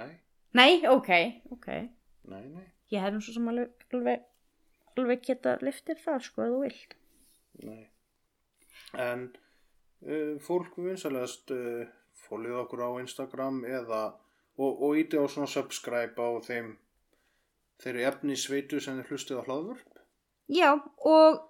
Nei, 0.00 0.12
Nei, 0.52 0.86
ok, 0.86 1.10
ok. 1.50 1.68
nei, 2.28 2.44
nei, 2.48 2.66
Ég 2.92 3.00
hef 3.00 3.14
nú 3.14 3.22
svo 3.24 3.36
sem 3.36 3.48
alveg, 3.48 3.86
alveg, 3.96 4.26
alveg 4.98 5.24
geta 5.28 5.56
liftir 5.64 6.00
það, 6.00 6.26
sko, 6.28 6.44
ef 6.44 6.52
þú 6.52 6.60
vilt. 6.66 6.96
nei. 7.64 7.82
En 9.00 9.28
uh, 10.04 10.34
fólk 10.44 10.76
vinsalegast 10.76 11.52
uh, 11.54 11.86
fólið 12.26 12.58
okkur 12.64 12.84
á 12.84 12.90
Instagram 13.00 13.62
eða 13.68 14.02
og, 14.58 14.82
og 14.84 14.98
íti 15.00 15.16
á 15.16 15.24
svona 15.24 15.48
subscribe 15.48 16.16
á 16.20 16.28
þeim 16.44 16.74
þeirri 17.82 18.04
efni 18.08 18.36
sveitu 18.38 18.80
sem 18.80 19.00
þið 19.00 19.10
hlustið 19.10 19.40
á 19.40 19.46
hlaðvörp. 19.48 20.02
Já, 20.52 20.70
og 21.08 21.40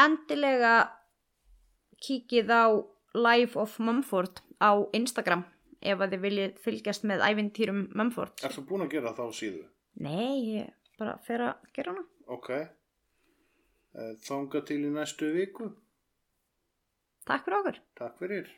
endilega 0.00 0.74
kíkið 2.02 2.50
á 2.50 2.66
Life 3.14 3.58
of 3.60 3.78
Mumford 3.78 4.42
á 4.58 4.74
Instagram 4.96 5.44
ef 5.84 6.00
að 6.00 6.16
þið 6.16 6.24
viljið 6.24 6.58
fylgjast 6.64 7.06
með 7.06 7.22
ævintýrum 7.28 7.86
Mumford. 7.94 8.40
Er 8.42 8.54
þú 8.54 8.66
búin 8.68 8.86
að 8.86 8.96
gera 8.96 9.14
þá 9.16 9.24
síðu? 9.36 9.62
Nei, 10.02 10.40
ég 10.56 10.72
bara 10.98 11.16
fer 11.26 11.40
að 11.44 11.68
gera 11.76 11.92
hana. 11.94 12.04
Ok. 12.34 12.50
Eh, 13.94 14.12
Þanga 14.26 14.64
til 14.66 14.80
í 14.88 14.90
næstu 14.94 15.28
viku. 15.34 15.70
Takk 17.28 17.44
fyrir 17.46 17.58
okkur. 17.60 17.78
Takk 18.00 18.18
fyrir. 18.20 18.50